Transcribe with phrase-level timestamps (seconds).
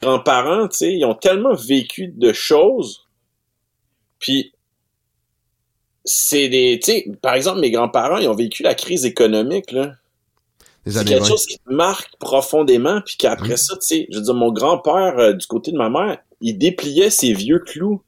[0.00, 3.06] Grands-parents, tu sais, ils ont tellement vécu de choses,
[4.18, 4.52] puis
[6.04, 9.92] c'est des, tu sais, par exemple, mes grands-parents, ils ont vécu la crise économique, là.
[10.86, 14.34] C'est quelque chose qui te marque profondément, puis qu'après ça, tu sais, je veux dire,
[14.34, 18.00] mon grand-père, euh, du côté de ma mère, il dépliait ses vieux clous.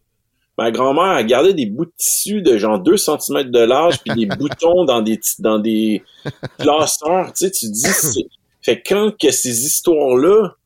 [0.56, 4.14] Ma grand-mère a gardé des bouts de tissu de genre 2 cm de large, puis
[4.14, 6.02] des boutons dans des dans des
[6.58, 8.26] classeurs, tu sais, tu dis,
[8.62, 10.56] fait quand que ces histoires-là,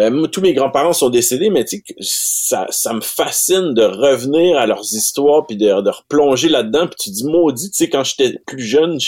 [0.00, 1.64] euh, tous mes grands-parents sont décédés, mais
[2.00, 6.96] ça, ça me fascine de revenir à leurs histoires, puis de, de replonger là-dedans, puis
[6.98, 8.98] tu dis, maudit, tu sais, quand j'étais plus jeune,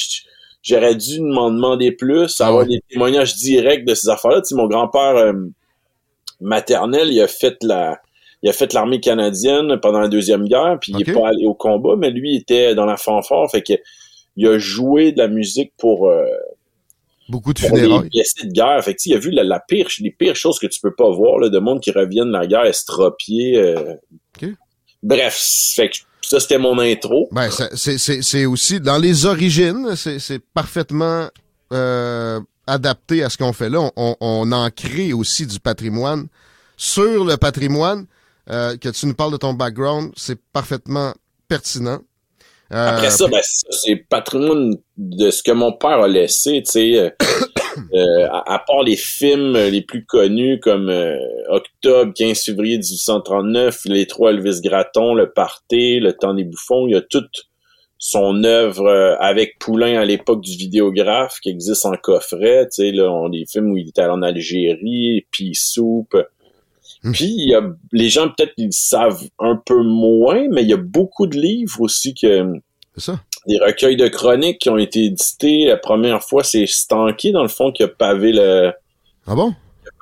[0.63, 4.43] j'aurais dû m'en demander plus, ah avoir des témoignages directs de ces affaires-là.
[4.43, 5.33] Tu sais, mon grand-père euh,
[6.41, 7.99] maternel, il a fait la
[8.45, 11.55] il a fait l'armée canadienne pendant la deuxième guerre, puis il est pas allé au
[11.55, 13.75] combat, mais lui il était dans la fanfare, fait que
[14.37, 16.25] il a joué de la musique pour euh,
[17.29, 18.09] beaucoup de funérailles.
[18.13, 20.81] Les de guerre, fait que, il a vu la, pire, les pires choses que tu
[20.81, 23.59] peux pas voir, là, de monde qui reviennent de la guerre estropié.
[23.59, 23.95] Euh...
[25.03, 25.41] Bref,
[25.75, 27.29] fait que ça, c'était mon intro.
[27.33, 31.29] Ben, c'est aussi, dans les origines, c'est parfaitement
[31.73, 33.91] euh, adapté à ce qu'on fait là.
[33.97, 36.29] On, on, en crée aussi du patrimoine.
[36.77, 38.07] Sur le patrimoine,
[38.51, 41.15] euh, que tu nous parles de ton background, c'est parfaitement
[41.49, 42.01] pertinent.
[42.73, 46.99] Euh, Après ça, ben, c'est patrimoine de ce que mon père a laissé, tu sais.
[46.99, 47.11] Euh,
[47.95, 50.91] euh, à, part les films les plus connus comme
[51.49, 56.93] Octobre, 15 février 1839, Les Trois Elvis Gratton, Le Parté, Le Temps des Bouffons, il
[56.93, 57.49] y a toute
[57.99, 63.13] son œuvre avec Poulain à l'époque du vidéographe qui existe en coffret, tu sais, là,
[63.13, 66.17] on des films où il était en Algérie, puis Soupe,
[67.03, 67.13] Hmm.
[67.13, 70.73] Puis il y a, les gens peut-être ils savent un peu moins, mais il y
[70.73, 72.45] a beaucoup de livres aussi que
[72.97, 73.21] ça.
[73.47, 75.67] des recueils de chroniques qui ont été édités.
[75.67, 78.73] La première fois, c'est Stanky dans le fond qui a pavé le
[79.27, 79.55] ah bon?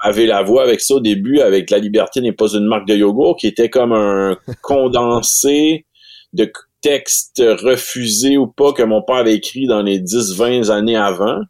[0.02, 2.94] pavé la voix avec ça au début avec La liberté n'est pas une marque de
[2.94, 5.86] yogourt qui était comme un condensé
[6.32, 6.50] de
[6.80, 11.40] textes refusés ou pas que mon père avait écrit dans les 10-20 années avant.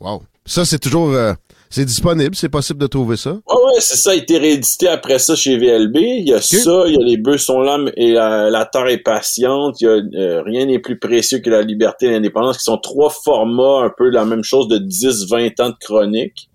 [0.00, 0.22] Wow.
[0.44, 1.32] Ça, c'est toujours euh,
[1.72, 3.30] c'est disponible, c'est possible de trouver ça.
[3.32, 5.96] Ouais, ouais, c'est ça, il a été réédité après ça chez VLB.
[5.96, 8.98] Il y a ça, il y a Les bœufs sont là et la, Terre est
[8.98, 9.80] patiente.
[9.80, 12.76] Il y a euh, Rien n'est plus précieux que la liberté et l'indépendance, qui sont
[12.76, 16.50] trois formats un peu la même chose de 10-20 ans de chronique.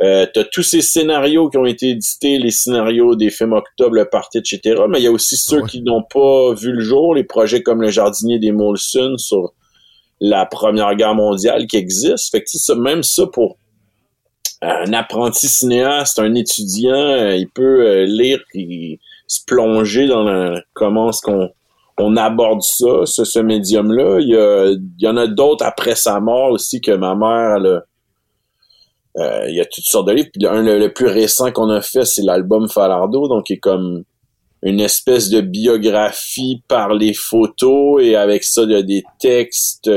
[0.00, 4.04] Euh, t'as tous ces scénarios qui ont été édités, les scénarios des films Octobre, le
[4.04, 4.82] Parti, etc.
[4.88, 7.82] Mais il y a aussi ceux qui n'ont pas vu le jour, les projets comme
[7.82, 9.54] Le Jardinier des Molson sur
[10.20, 12.28] la Première Guerre mondiale qui existent.
[12.30, 13.58] Fait que même ça pour
[14.64, 21.10] un apprenti cinéaste, un étudiant, euh, il peut euh, lire et se plonger dans comment
[21.10, 21.50] est-ce qu'on
[21.98, 24.18] on aborde ça, ce, médium-là.
[24.20, 27.82] Il y, en a d'autres après sa mort aussi que ma mère, elle
[29.16, 30.28] euh, il y a toutes sortes de livres.
[30.32, 34.02] Puis le, plus récent qu'on a fait, c'est l'album Falardo, donc qui est comme
[34.62, 39.88] une espèce de biographie par les photos et avec ça, il y a des textes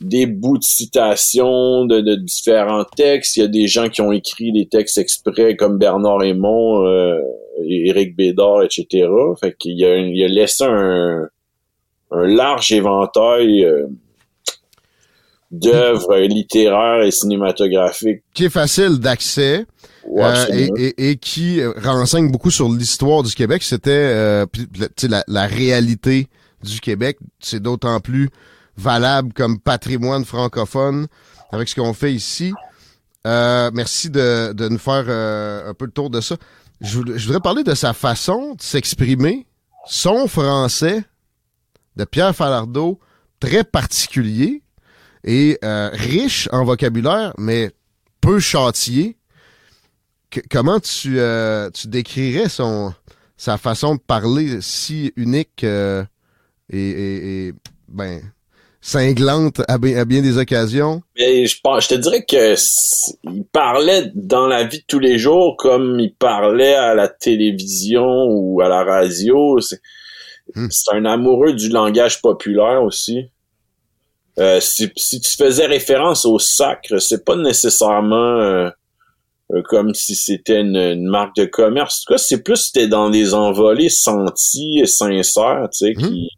[0.00, 3.36] des bouts de citations de, différents textes.
[3.36, 7.20] Il y a des gens qui ont écrit des textes exprès comme Bernard Raymond, euh,
[7.64, 9.08] Éric Bédard, etc.
[9.40, 11.28] Fait qu'il a, il a laissé un,
[12.10, 13.86] un large éventail euh,
[15.50, 18.22] d'œuvres littéraires et cinématographiques.
[18.34, 19.64] Qui est facile d'accès.
[20.18, 23.64] Euh, et, et, qui renseigne beaucoup sur l'histoire du Québec.
[23.64, 24.46] C'était euh,
[25.08, 26.28] la, la réalité
[26.62, 27.18] du Québec.
[27.40, 28.30] C'est d'autant plus
[28.76, 31.06] valable comme patrimoine francophone
[31.52, 32.52] avec ce qu'on fait ici.
[33.26, 36.36] Euh, merci de, de, nous faire euh, un peu le tour de ça.
[36.80, 39.46] Je, voudrais parler de sa façon de s'exprimer,
[39.86, 41.04] son français
[41.96, 43.00] de Pierre Falardeau,
[43.40, 44.62] très particulier
[45.24, 47.72] et euh, riche en vocabulaire, mais
[48.20, 49.16] peu châtié.
[50.50, 51.18] comment tu,
[51.74, 52.94] tu décrirais son
[53.38, 56.06] sa façon de parler si unique et,
[56.70, 57.54] et, et,
[57.88, 58.22] ben
[58.86, 61.02] cinglante à bien, des occasions?
[61.18, 62.54] Mais je, je te dirais que
[63.24, 68.26] il parlait dans la vie de tous les jours comme il parlait à la télévision
[68.28, 69.58] ou à la radio.
[69.60, 69.80] C'est
[70.54, 70.68] hmm.
[70.92, 73.24] un amoureux du langage populaire aussi.
[74.38, 78.70] Euh, si, tu faisais référence au sacre, c'est pas nécessairement euh,
[79.52, 81.96] euh, comme si c'était une, marque de commerce.
[81.96, 86.08] En tout cas, c'est plus c'était dans des envolées senties et sincères, tu sais, hmm.
[86.08, 86.28] qui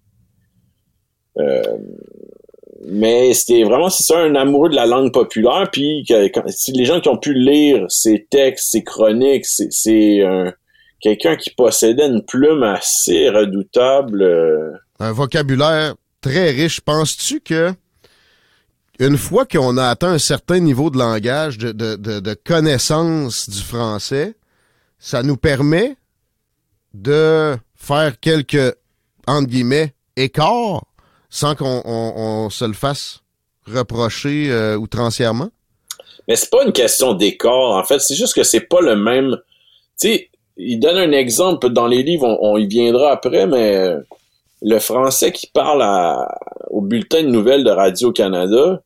[2.87, 6.07] mais c'était vraiment c'est ça un amoureux de la langue populaire puis
[6.49, 10.23] si les gens qui ont pu lire ses textes ses chroniques c'est
[11.01, 14.73] quelqu'un qui possédait une plume assez redoutable euh.
[15.01, 17.73] un vocabulaire très riche penses-tu que
[19.01, 24.35] une fois qu'on a atteint un certain niveau de langage, de, de connaissance du français,
[24.99, 25.97] ça nous permet
[26.95, 28.75] de faire quelques,
[29.27, 30.85] entre guillemets, écarts
[31.29, 33.21] sans qu'on se le fasse
[33.67, 35.49] reprocher euh, outrancièrement?
[36.27, 38.01] Mais c'est pas une question d'écart, en fait.
[38.01, 39.39] C'est juste que c'est pas le même.
[40.01, 43.95] Tu sais, il donne un exemple dans les livres, on, y viendra après, mais
[44.61, 45.85] le français qui parle
[46.71, 48.83] au bulletin de nouvelles de Radio-Canada,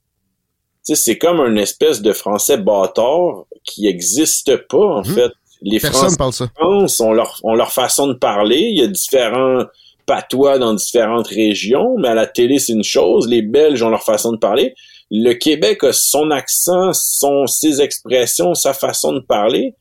[0.84, 5.14] tu sais, c'est comme une espèce de français bâtard qui existe pas, en mhm.
[5.14, 5.32] fait.
[5.64, 7.04] Les Personne Français parle ça.
[7.04, 8.58] ont leur, ont leur façon de parler.
[8.58, 9.64] Il y a différents
[10.06, 13.28] patois dans différentes régions, mais à la télé, c'est une chose.
[13.28, 14.74] Les Belges ont leur façon de parler.
[15.10, 19.74] Le Québec a son accent, son, ses expressions, sa façon de parler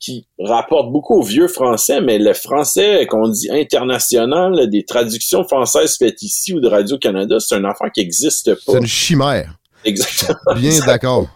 [0.00, 5.96] qui rapporte beaucoup au vieux français, mais le français qu'on dit international, des traductions françaises
[5.98, 8.72] faites ici ou de Radio-Canada, c'est un affaire qui n'existe pas.
[8.72, 9.58] C'est une chimère.
[9.84, 10.54] Exactement.
[10.54, 11.26] Bien d'accord.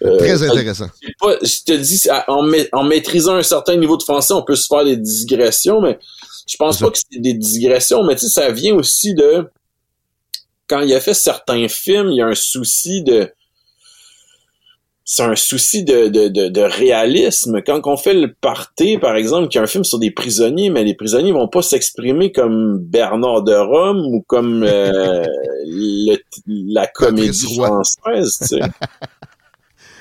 [0.00, 0.86] Très euh, intéressant.
[1.42, 4.84] je te dis, en, en, maîtrisant un certain niveau de français, on peut se faire
[4.84, 5.98] des digressions, mais
[6.48, 9.48] je pense pas que c'est des digressions, mais tu sais, ça vient aussi de
[10.66, 13.32] quand il a fait certains films, il y a un souci de
[15.10, 17.62] c'est un souci de, de, de, réalisme.
[17.62, 20.68] Quand on fait le party, par exemple, qu'il y a un film sur des prisonniers,
[20.68, 25.24] mais les prisonniers vont pas s'exprimer comme Bernard de Rome ou comme euh,
[26.46, 28.60] la comédie française, tu sais.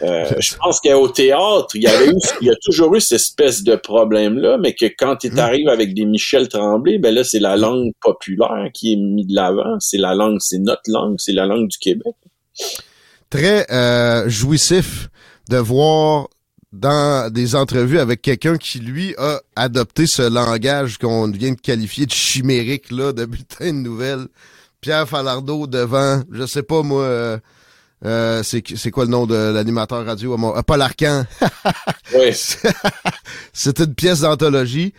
[0.01, 3.19] Euh, je pense qu'au théâtre, il y avait eu, il y a toujours eu cette
[3.19, 5.39] espèce de problème-là, mais que quand tu hmm.
[5.39, 9.35] arrives avec des Michel Tremblay, ben là, c'est la langue populaire qui est mise de
[9.35, 9.79] l'avant.
[9.79, 12.15] C'est la langue, c'est notre langue, c'est la langue du Québec.
[13.29, 15.09] Très euh, jouissif
[15.49, 16.27] de voir
[16.73, 22.05] dans des entrevues avec quelqu'un qui, lui, a adopté ce langage qu'on vient de qualifier
[22.05, 24.27] de chimérique, là, de bulletin de nouvelles.
[24.81, 27.37] Pierre Falardeau devant, je sais pas moi, euh,
[28.05, 30.33] euh, c'est quoi le nom de l'animateur radio?
[30.33, 31.25] À euh, Paul Arcan.
[32.15, 32.29] oui.
[33.53, 34.93] c'est une pièce d'anthologie.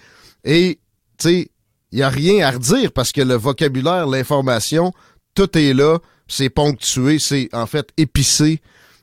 [0.44, 0.78] Et,
[1.18, 1.50] tu sais,
[1.92, 4.92] il n'y a rien à redire parce que le vocabulaire, l'information,
[5.34, 5.98] tout est là.
[6.26, 8.60] C'est ponctué, c'est en fait épicé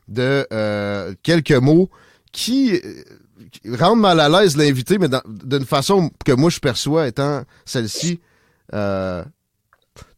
[0.08, 1.90] de euh, quelques mots
[2.32, 2.80] qui,
[3.80, 8.20] rendent mal à l'aise l'invité, mais d'une façon que moi je perçois étant celle-ci.
[8.74, 9.24] Euh,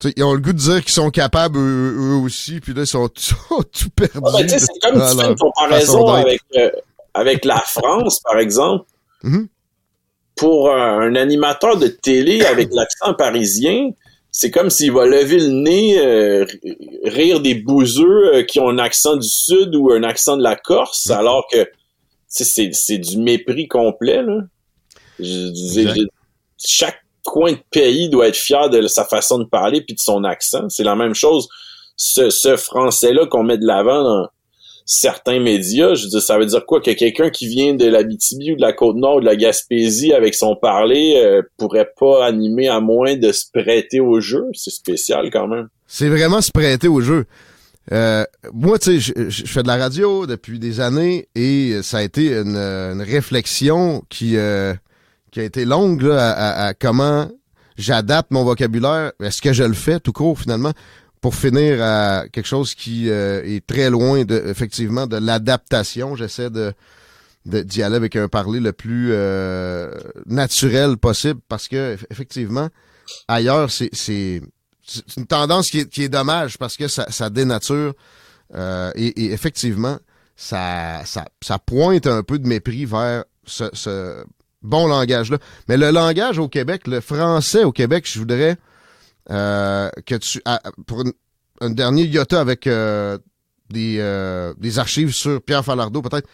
[0.04, 3.08] ils ont le goût de dire qu'ils sont capables eux, aussi, puis là, ils sont,
[3.10, 4.50] tout perdus.
[4.50, 6.70] c'est comme tu fais une comparaison avec, euh,
[7.14, 8.86] avec la France, par exemple.
[9.24, 9.48] Mm-hmm.
[10.36, 13.90] Pour un, animateur de télé avec l'accent parisien,
[14.32, 16.46] c'est comme s'il va lever le nez, euh,
[17.06, 20.56] rire des bouseux euh, qui ont un accent du sud ou un accent de la
[20.56, 21.18] Corse, mm-hmm.
[21.18, 21.68] alors que
[22.28, 24.22] c'est du mépris complet.
[24.22, 24.42] Là.
[25.20, 26.06] Je,
[26.58, 30.24] chaque coin de pays doit être fier de sa façon de parler puis de son
[30.24, 30.70] accent.
[30.70, 31.50] C'est la même chose.
[31.98, 34.28] Ce, français-là qu'on met de l'avant dans
[34.86, 36.80] certains médias, je veux dire, ça veut dire quoi?
[36.80, 40.14] Que quelqu'un qui vient de la BTB ou de la Côte-Nord ou de la Gaspésie
[40.14, 44.46] avec son parler euh, pourrait pas animer à moins de se prêter au jeu?
[44.54, 45.68] C'est spécial quand même.
[45.86, 47.26] C'est vraiment se prêter au jeu.
[47.92, 52.04] Euh, moi, tu sais, je, fais de la radio depuis des années et ça a
[52.04, 54.38] été une, réflexion qui...
[54.38, 54.74] Euh,
[55.32, 57.30] qui a été longue là, à, comment
[57.78, 59.12] j'adapte mon vocabulaire.
[59.22, 60.74] Est-ce que je le fais tout court finalement
[61.22, 66.16] pour finir à quelque chose qui euh, est très loin de effectivement de l'adaptation?
[66.16, 66.74] J'essaie de
[67.46, 69.90] d'y aller avec un parler le plus euh,
[70.26, 72.68] naturel possible parce que effectivement
[73.30, 74.42] ailleurs c'est c'est
[75.16, 77.94] une tendance qui est, qui est dommage parce que ça, ça dénature
[78.54, 79.98] euh, et, et, effectivement
[80.36, 84.26] ça, ça ça pointe un peu de mépris vers ce, ce
[84.68, 85.38] bon langage là.
[85.68, 88.58] Mais le langage au Québec, le français au Québec, je voudrais
[89.32, 90.42] euh, que tu
[90.86, 91.04] pour
[91.62, 93.18] un dernier iota avec euh,
[93.70, 93.98] des,
[94.58, 96.30] des archives sur Pierre Falardeau, peut-être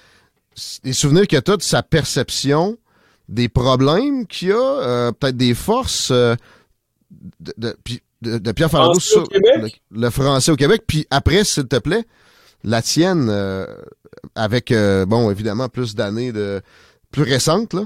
[0.84, 2.78] des souvenirs que tu as de sa perception
[3.30, 6.38] des problèmes qu'il y a, peut-être des forces de,
[8.22, 9.24] de, Pierre Falardeau sur
[9.90, 10.84] le, français au Québec.
[10.86, 12.04] Puis après, s'il te plaît,
[12.64, 13.32] la tienne,
[14.36, 14.72] avec,
[15.08, 16.62] bon, évidemment, plus d'années de
[17.14, 17.86] plus récentes, là.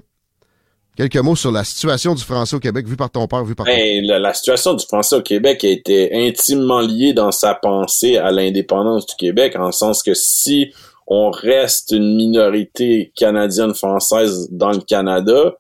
[0.97, 3.67] Quelques mots sur la situation du français au Québec, vu par ton père, vu par
[3.67, 8.17] ben, la, la, situation du français au Québec a été intimement liée dans sa pensée
[8.17, 10.73] à l'indépendance du Québec, en le sens que si
[11.05, 15.55] on reste une minorité canadienne-française dans le Canada,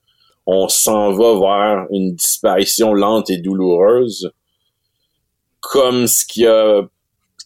[0.47, 4.31] on s'en va vers une disparition lente et douloureuse,
[5.61, 6.81] comme ce qui a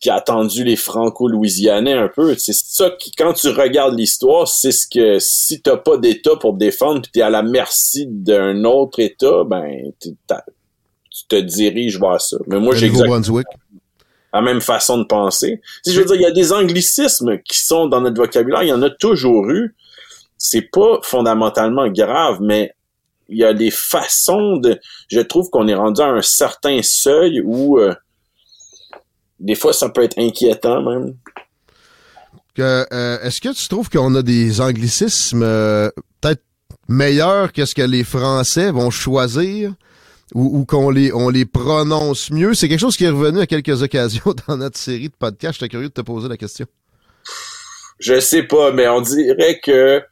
[0.02, 2.36] qui a attendu les franco-louisianais un peu.
[2.36, 6.54] C'est ça qui, quand tu regardes l'histoire, c'est ce que si t'as pas d'État pour
[6.54, 10.12] te défendre, puis t'es à la merci d'un autre État, ben tu
[11.28, 12.38] te diriges vers ça.
[12.48, 12.90] Mais moi, j'ai
[14.34, 15.62] la même façon de penser.
[15.84, 18.70] Si je veux dire, il y a des anglicismes qui sont dans notre vocabulaire, il
[18.70, 19.76] y en a toujours eu.
[20.38, 22.74] C'est pas fondamentalement grave, mais
[23.30, 24.80] il y a des façons de.
[25.10, 27.94] Je trouve qu'on est rendu à un certain seuil où euh,
[29.42, 31.16] des fois, ça peut être inquiétant même.
[32.60, 35.90] Euh, est-ce que tu trouves qu'on a des anglicismes euh,
[36.22, 36.44] peut-être
[36.88, 39.74] meilleurs que ce que les Français vont choisir
[40.34, 42.54] ou, qu'on les, on les prononce mieux?
[42.54, 45.60] C'est quelque chose qui est revenu à quelques occasions dans notre série de podcasts.
[45.60, 46.68] J'étais curieux de te poser la question.
[48.00, 50.04] Je sais pas, mais on dirait que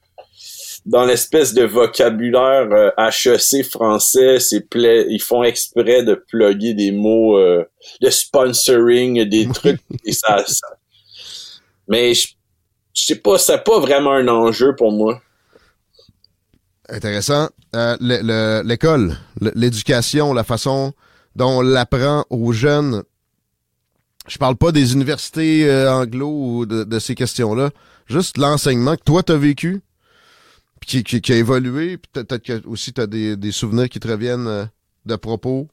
[0.86, 7.38] dans l'espèce de vocabulaire HEC euh, français, c'est ils font exprès de plugger des mots
[7.38, 7.64] euh,
[8.02, 10.44] de sponsoring, des trucs et ça,
[11.88, 12.28] Mais je,
[12.94, 15.22] sais pas, c'est pas vraiment un enjeu pour moi.
[16.88, 17.50] Intéressant.
[17.76, 20.94] Euh, l'école, l'éducation, la façon
[21.36, 23.04] dont on l'apprend aux jeunes.
[24.28, 27.70] Je parle pas des universités anglo ou de, de ces questions-là.
[28.08, 29.82] Juste l'enseignement que toi t'as vécu,
[30.90, 31.98] qui, qui, a évolué.
[31.98, 34.66] Peut-être que aussi tu as des, des, souvenirs qui te reviennent euh,
[35.06, 35.68] de propos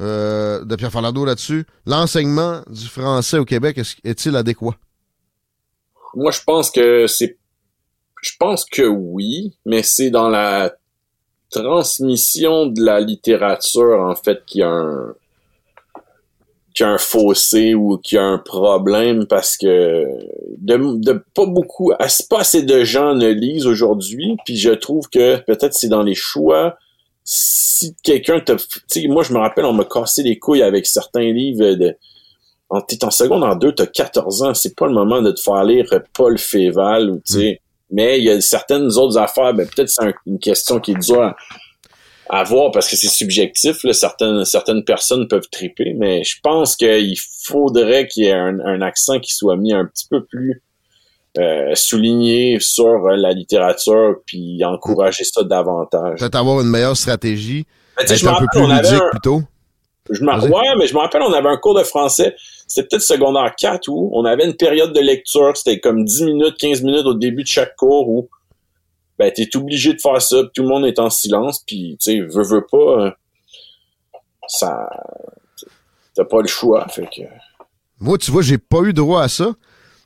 [0.00, 1.64] euh, de Pierre là-dessus.
[1.86, 4.76] L'enseignement du français au Québec est-il adéquat?
[6.14, 7.38] Moi, je pense que c'est.
[8.22, 10.74] Je pense que oui, mais c'est dans la
[11.50, 15.14] transmission de la littérature, en fait, qu'il y a un,
[16.74, 20.04] qu'il y a un fossé ou qu'il y a un problème parce que
[20.58, 21.92] de, pas beaucoup,
[22.28, 24.36] pas assez de gens ne lisent aujourd'hui.
[24.44, 26.76] Puis je trouve que peut-être c'est dans les choix.
[27.22, 28.52] Si quelqu'un te,
[28.90, 31.96] tu moi je me rappelle, on m'a cassé les couilles avec certains livres de,
[32.68, 35.40] en, t'es en seconde en deux, t'as 14 ans, c'est pas le moment de te
[35.40, 37.52] faire lire Paul Féval ou tu sais.
[37.52, 37.64] Mm.
[37.90, 41.22] Mais il y a certaines autres affaires, ben peut-être c'est une question qui est dure
[41.22, 41.36] à
[42.44, 43.84] voir parce que c'est subjectif.
[43.84, 43.92] Là.
[43.92, 49.20] Certaines, certaines personnes peuvent triper, mais je pense qu'il faudrait qu'il y ait un, accent
[49.20, 50.62] qui soit mis un petit peu plus
[51.38, 56.18] euh, souligné sur la littérature puis encourager ça davantage.
[56.18, 57.66] Peut-être avoir une meilleure stratégie.
[57.98, 59.42] être un peu plus ludique plutôt.
[60.10, 63.54] Je ouais, mais je me rappelle, on avait un cours de français, c'était peut-être secondaire
[63.56, 67.14] 4 où on avait une période de lecture, c'était comme 10 minutes, 15 minutes au
[67.14, 68.28] début de chaque cours où
[69.18, 72.20] ben t'es obligé de faire ça, tout le monde est en silence, puis tu sais,
[72.20, 73.10] veux, veux pas, euh,
[74.48, 74.88] ça,
[76.14, 77.22] t'as pas le choix, fait que.
[78.00, 79.54] Moi, tu vois, j'ai pas eu droit à ça,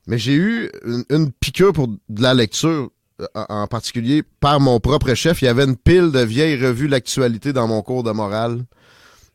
[0.07, 0.71] mais j'ai eu
[1.11, 5.43] une, piqûre pour de la lecture, euh, en particulier par mon propre chef.
[5.43, 8.65] Il y avait une pile de vieilles revues l'actualité dans mon cours de morale.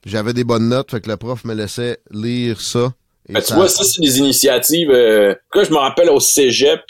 [0.06, 2.94] J'avais des bonnes notes, fait que le prof me laissait lire ça.
[3.30, 4.92] Ben, tu vois, ça, c'est des initiatives.
[4.92, 6.82] Euh, je me rappelle au cégep,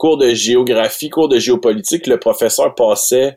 [0.00, 3.36] cours de géographie, cours de géopolitique, le professeur passait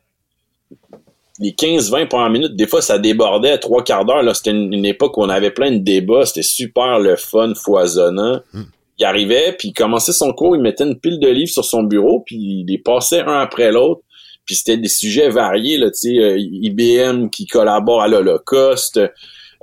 [1.39, 4.23] les 15-20 premières minutes, des fois ça débordait à trois quarts d'heure.
[4.23, 8.39] Là, c'était une, époque où on avait plein de débats, c'était super le fun, foisonnant.
[8.53, 8.63] Hmm.
[8.97, 11.83] Il arrivait, puis il commençait son cours, il mettait une pile de livres sur son
[11.83, 14.01] bureau, puis il les passait un après l'autre.
[14.45, 19.01] Puis c'était des sujets variés, là, tu sais, euh, IBM qui collabore à l'Holocauste,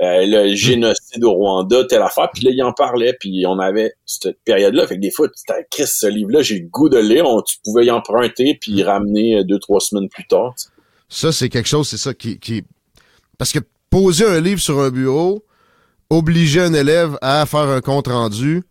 [0.02, 2.30] euh, le génocide au Rwanda, telle affaire.
[2.33, 4.87] Puis là, il en parlait, puis on avait cette période-là.
[4.87, 7.26] Fait que des fois, tu Chris, ce livre-là, j'ai le goût de lire.
[7.47, 10.54] tu pouvais y emprunter, puis y ramener euh, deux, trois semaines plus tard.
[11.09, 12.62] Ça, c'est quelque chose, c'est ça qui, qui...
[13.37, 13.59] Parce que
[13.90, 15.45] poser un livre sur un bureau,
[16.09, 18.62] obliger un élève à faire un compte-rendu,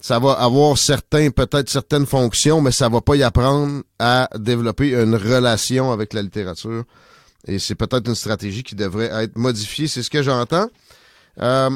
[0.00, 4.90] ça va avoir certains, peut-être certaines fonctions, mais ça va pas y apprendre à développer
[4.90, 6.84] une relation avec la littérature.
[7.46, 10.68] Et c'est peut-être une stratégie qui devrait être modifiée, c'est ce que j'entends.
[11.40, 11.70] Euh,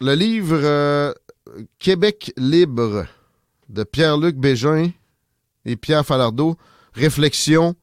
[0.00, 1.12] le livre euh,
[1.78, 3.06] Québec libre
[3.68, 4.90] de Pierre-Luc Bégin
[5.64, 6.56] et Pierre Falardeau,
[6.94, 7.74] réflexion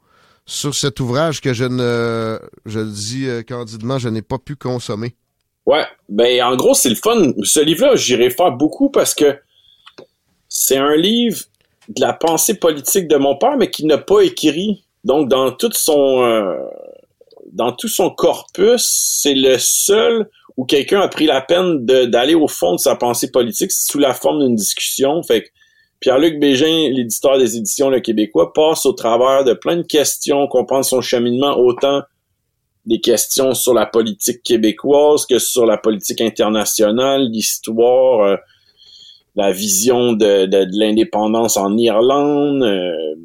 [0.45, 5.15] sur cet ouvrage que je ne, je dis euh, candidement, je n'ai pas pu consommer.
[5.65, 7.33] Ouais, ben en gros c'est le fun.
[7.43, 9.37] Ce livre-là, j'irai faire beaucoup parce que
[10.47, 11.39] c'est un livre
[11.89, 14.83] de la pensée politique de mon père, mais qui n'a pas écrit.
[15.03, 16.57] Donc, dans tout son, euh,
[17.51, 18.85] dans tout son corpus,
[19.21, 23.31] c'est le seul où quelqu'un a pris la peine d'aller au fond de sa pensée
[23.31, 25.23] politique sous la forme d'une discussion.
[25.23, 25.47] Fait que
[26.01, 30.85] Pierre-Luc Bégin, l'éditeur des éditions Le Québécois, passe au travers de plein de questions, comprendre
[30.85, 32.01] son cheminement, autant
[32.85, 38.35] des questions sur la politique québécoise que sur la politique internationale, l'histoire, euh,
[39.35, 43.15] la vision de, l'indépendance en Irlande, euh,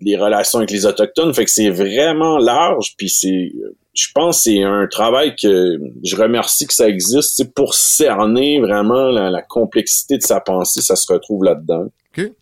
[0.00, 1.34] les relations avec les autochtones.
[1.34, 3.52] Fait que c'est vraiment large, puis c'est,
[3.94, 9.10] je pense, c'est un travail que je remercie que ça existe, c'est pour cerner vraiment
[9.10, 11.86] la, complexité de sa pensée, ça se retrouve là-dedans.
[12.12, 12.32] Okay.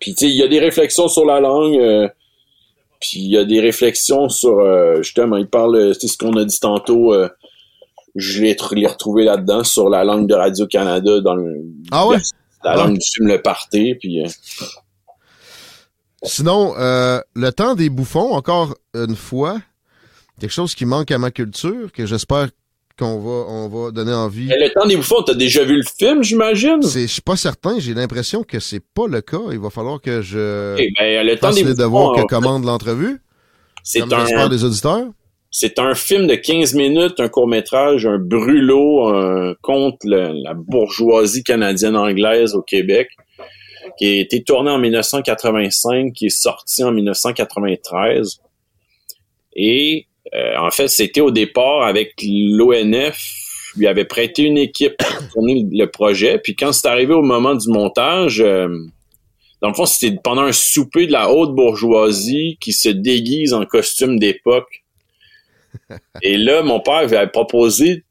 [0.00, 1.76] Puis tu sais, il y a des réflexions sur la langue.
[1.76, 2.08] Euh,
[3.00, 6.44] puis il y a des réflexions sur euh, justement, il parle, c'est ce qu'on a
[6.44, 7.12] dit tantôt.
[7.12, 7.28] Euh,
[8.14, 12.18] je l'ai retrouvé là-dedans sur la langue de Radio Canada dans le, ah ouais?
[12.62, 12.76] la, ah.
[12.76, 13.96] langue du film Le Parté.
[13.96, 14.22] Puis
[16.24, 16.28] euh.
[16.28, 19.60] sinon, le temps des bouffons, encore une fois,
[20.40, 22.48] quelque chose qui manque à ma culture que j'espère
[22.98, 24.46] qu'on va, on va donner envie.
[24.46, 26.80] le temps des bouffons, t'as déjà vu le film, j'imagine?
[26.82, 27.78] Je suis pas certain.
[27.78, 29.40] J'ai l'impression que c'est pas le cas.
[29.50, 32.64] Il va falloir que je eh ben, le temps fasse des les devoirs que commande
[32.64, 33.20] l'entrevue.
[33.82, 35.06] C'est un des auditeurs.
[35.50, 42.62] C'est un film de 15 minutes, un court-métrage, un brûlot contre la bourgeoisie canadienne-anglaise au
[42.62, 43.08] Québec,
[43.98, 48.40] qui a été tourné en 1985, qui est sorti en 1993.
[49.56, 53.18] Et euh, en fait, c'était au départ avec l'ONF,
[53.76, 56.38] lui avait prêté une équipe pour tourner le projet.
[56.38, 58.68] Puis quand c'est arrivé au moment du montage, euh,
[59.60, 63.64] dans le fond, c'était pendant un souper de la haute bourgeoisie qui se déguise en
[63.64, 64.84] costume d'époque.
[66.22, 68.04] Et là, mon père avait proposé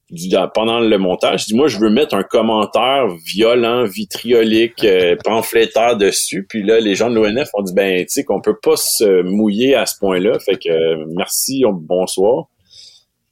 [0.53, 5.97] pendant le montage, il dit moi je veux mettre un commentaire violent, vitriolique, euh, pamphlétaire
[5.97, 6.45] dessus.
[6.47, 9.21] Puis là, les gens de l'ONF ont dit ben tu sais qu'on peut pas se
[9.23, 10.39] mouiller à ce point-là.
[10.39, 12.45] Fait que merci, bonsoir.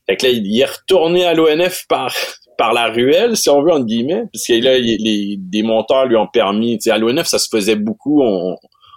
[0.07, 2.13] Fait que là, il est retourné à l'ONF par
[2.57, 6.27] par la ruelle, si on veut, entre guillemets, puisque là, les, des monteurs lui ont
[6.27, 8.55] permis, tu sais, à l'ONF, ça se faisait beaucoup, on,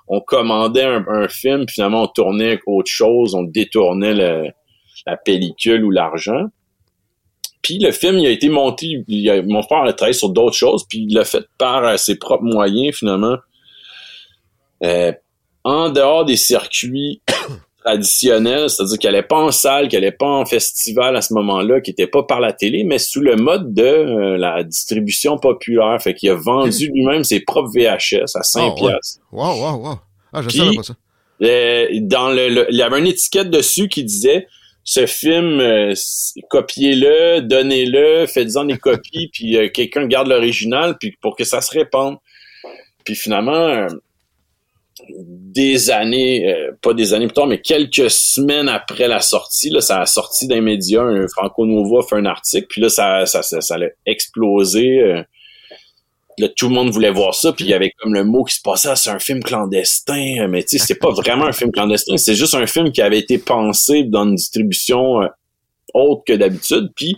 [0.09, 4.12] on commandait un, un, film, finalement, on tournait autre chose, on détournait
[5.07, 6.44] la pellicule ou l'argent.
[7.64, 9.03] Puis le film, il a été monté,
[9.46, 12.44] mon frère a travaillé sur d'autres choses, puis il l'a fait par euh, ses propres
[12.44, 13.37] moyens, finalement.
[14.85, 15.12] Euh,
[15.64, 17.22] en dehors des circuits
[17.85, 21.81] traditionnels, c'est-à-dire qu'elle n'est pas en salle, qu'elle n'est pas en festival à ce moment-là,
[21.81, 25.96] qui n'était pas par la télé, mais sous le mode de euh, la distribution populaire.
[26.03, 29.20] Fait qu'il a vendu lui-même ses propres VHS à 5 oh, piastres.
[29.33, 29.98] Wow, wow, wow.
[30.35, 30.94] Ah, je savais pas ça.
[31.40, 34.48] dans le, il y avait une étiquette dessus qui disait
[34.85, 35.94] ce film, euh,
[36.51, 41.73] copiez-le, donnez-le, faites-en des copies, puis euh, quelqu'un garde l'original, puis pour que ça se
[41.73, 42.18] répande.
[43.05, 43.88] Puis finalement, euh,
[45.11, 50.03] des années, pas des années plus tard, mais quelques semaines après la sortie, là, ça
[50.03, 53.61] a sorti d'un média, un Franco Nova fait un article, puis là, ça, ça, ça,
[53.61, 55.25] ça a explosé
[56.38, 58.57] là, tout le monde voulait voir ça, puis il y avait comme le mot qui
[58.57, 61.70] se passait, ah, c'est un film clandestin, mais tu sais, c'est pas vraiment un film
[61.70, 65.29] clandestin, c'est juste un film qui avait été pensé dans une distribution euh,
[65.94, 67.16] autre que d'habitude, puis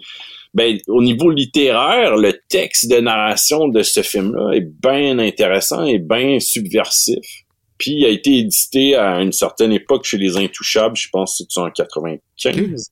[0.57, 5.99] ben, au niveau littéraire, le texte de narration de ce film-là est bien intéressant et
[5.99, 7.45] bien subversif.
[7.77, 11.45] Puis il a été édité à une certaine époque chez les Intouchables, je pense que
[11.47, 12.91] c'est en 95.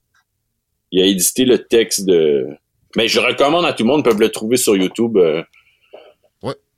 [0.91, 2.47] Il a édité le texte de...
[2.95, 5.17] Mais je recommande à tout le monde, peuvent le trouver sur YouTube.
[5.17, 5.41] Euh,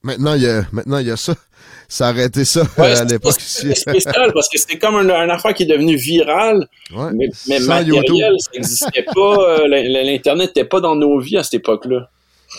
[0.03, 1.33] Maintenant, il y a, maintenant, il y a ça.
[1.89, 3.35] Ça a arrêté ça à l'époque.
[3.39, 6.67] C'est spécial parce que c'était comme une, affaire qui est devenue virale.
[6.93, 9.61] Ouais, mais mais matériel, ça n'existait pas.
[9.61, 12.09] Euh, L'Internet n'était pas dans nos vies à cette époque-là.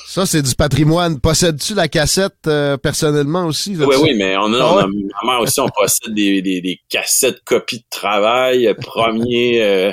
[0.07, 1.21] Ça, c'est du patrimoine.
[1.21, 3.77] Possèdes-tu la cassette euh, personnellement aussi?
[3.77, 4.87] oui, oui, mais on a, ah
[5.23, 9.93] on a, aussi, on possède des, des, des, cassettes copies de travail, euh,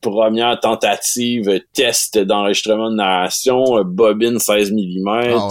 [0.00, 5.08] première tentative, test d'enregistrement de narration, bobine 16 mm.
[5.08, 5.48] Ah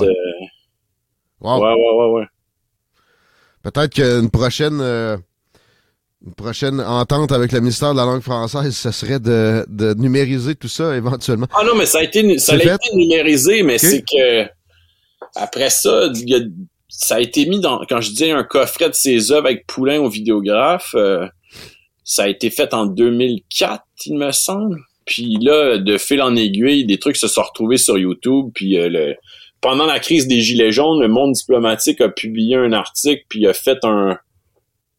[1.42, 1.62] Wow.
[1.62, 2.26] Ouais, ouais, ouais, ouais.
[3.64, 5.18] Peut-être qu'une prochaine, euh,
[6.26, 10.56] une prochaine entente avec le ministère de la langue française, ce serait de, de numériser
[10.56, 11.48] tout ça éventuellement.
[11.54, 14.46] Ah non, mais ça a été, ça a été numérisé, mais c'est que
[15.36, 16.40] après ça, y a,
[16.88, 20.00] ça a été mis dans, quand je disais un coffret de ses œuvres avec Poulain
[20.00, 21.28] au vidéographe, euh,
[22.04, 24.80] ça a été fait en 2004, il me semble.
[25.06, 28.90] Puis là, de fil en aiguille, des trucs se sont retrouvés sur YouTube, puis euh,
[28.90, 29.16] le,
[29.62, 33.54] pendant la crise des Gilets jaunes, le monde diplomatique a publié un article puis a
[33.54, 34.18] fait un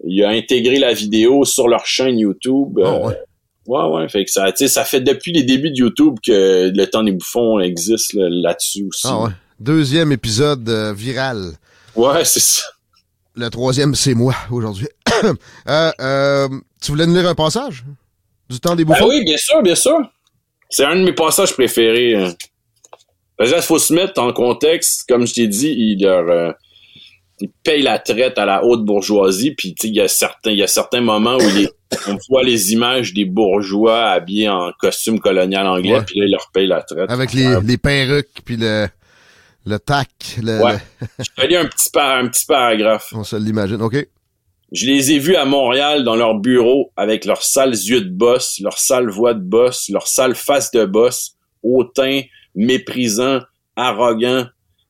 [0.04, 2.78] il a intégré la vidéo sur leur chaîne YouTube.
[2.78, 3.18] Oh, ouais.
[3.66, 7.02] ouais, ouais, fait que ça, ça fait depuis les débuts de YouTube que le temps
[7.02, 9.06] des bouffons existe là-dessus aussi.
[9.06, 9.30] Ah ouais.
[9.58, 11.52] Deuxième épisode euh, viral.
[11.94, 12.62] Ouais, c'est ça.
[13.34, 14.88] Le troisième, c'est moi aujourd'hui.
[15.68, 16.48] euh, euh,
[16.80, 17.84] tu voulais nous lire un passage
[18.48, 19.06] du temps des bouffons?
[19.06, 19.98] Ben oui, bien sûr, bien sûr.
[20.70, 22.16] C'est un de mes passages préférés.
[23.40, 23.46] Hein.
[23.56, 25.04] Il faut se mettre en contexte.
[25.08, 26.52] Comme je t'ai dit, il leur, euh,
[27.40, 29.52] il paye la traite à la haute bourgeoisie.
[29.52, 33.12] Puis il y a certains, il y a certains moments où on voit les images
[33.12, 36.00] des bourgeois habillés en costume colonial anglais.
[36.06, 37.10] Puis là, il leur paye la traite.
[37.10, 38.88] Avec les, les perruques puis le
[39.66, 40.08] le tac.
[40.42, 40.78] Le, ouais.
[41.18, 43.12] Je vais lire un petit, un petit paragraphe.
[43.12, 43.96] On se l'imagine, OK.
[44.72, 48.60] Je les ai vus à Montréal dans leur bureau avec leurs sales yeux de boss,
[48.60, 52.22] leurs sales voix de boss, leurs sales faces de boss, hautain,
[52.54, 53.40] méprisant,
[53.76, 54.46] arrogant,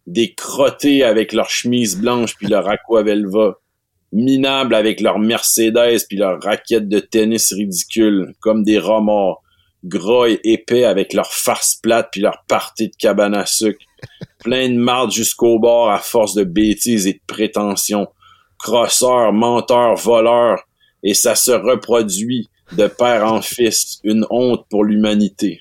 [0.06, 3.58] des crottés avec leurs chemises blanches puis leur aquavelva,
[4.12, 9.42] minables avec leurs Mercedes puis leurs raquettes de tennis ridicules, comme des remords,
[9.84, 13.84] gras et épais avec leurs farces plates puis leurs parties de cabane à sucre,
[14.38, 18.08] plein de marde jusqu'au bord à force de bêtises et de prétentions,
[18.58, 20.62] crosseurs, menteurs, voleurs,
[21.02, 25.60] et ça se reproduit de père en fils, une honte pour l'humanité.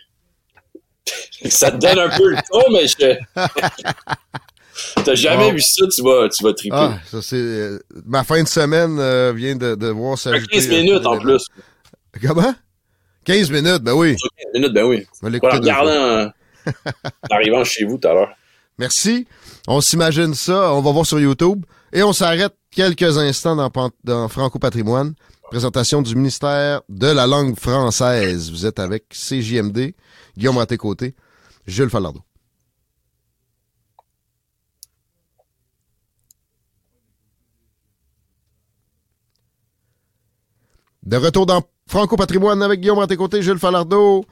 [1.49, 3.17] ça te donne un peu le ton, mais je...
[5.03, 6.75] T'as jamais vu ça, tu vas, tu vas triper.
[6.75, 7.35] Ah, ça c'est...
[7.35, 10.31] Euh, ma fin de semaine euh, vient de, de voir ça.
[10.39, 11.45] 15 minutes en plus.
[12.21, 12.53] Comment?
[13.25, 14.15] 15 minutes, ben oui.
[14.15, 15.05] 15 minutes, ben oui.
[15.21, 16.31] On va regarder
[16.71, 18.29] en arrivant chez vous tout à l'heure.
[18.77, 19.27] Merci.
[19.67, 20.73] On s'imagine ça.
[20.73, 21.65] On va voir sur YouTube.
[21.91, 25.13] Et on s'arrête quelques instants dans, dans Franco Patrimoine.
[25.49, 28.51] Présentation du ministère de la langue française.
[28.51, 29.93] Vous êtes avec CJMD.
[30.39, 31.15] Guillaume à tes côtés.
[31.67, 32.21] Jules Falardeau.
[41.03, 44.23] De retour dans Franco Patrimoine avec Guillaume à tes côtés, Jules Falardeau.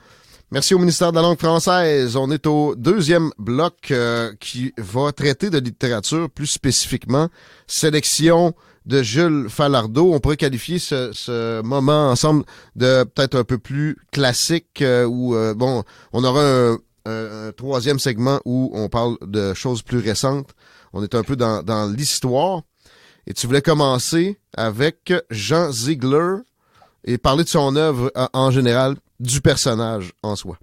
[0.50, 2.16] Merci au ministère de la langue française.
[2.16, 7.28] On est au deuxième bloc euh, qui va traiter de littérature, plus spécifiquement
[7.68, 8.56] sélection
[8.88, 10.14] de Jules Falardeau.
[10.14, 12.44] On pourrait qualifier ce, moment ensemble
[12.76, 18.42] de peut-être un peu plus classique euh, où, euh, bon, on aura un, troisième segment
[18.44, 20.50] où on parle de choses plus récentes.
[20.92, 22.64] On est un peu dans, dans l'histoire.
[23.28, 26.38] Et tu voulais commencer avec Jean Ziegler
[27.06, 30.58] et parler de son œuvre en général du personnage en soi?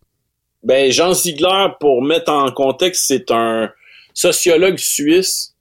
[0.63, 3.71] Ben, Jean Ziegler, pour mettre en contexte, c'est un
[4.15, 5.54] sociologue suisse,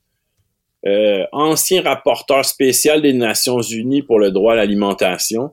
[0.86, 5.52] euh, ancien rapporteur spécial des Nations Unies pour le droit à l'alimentation.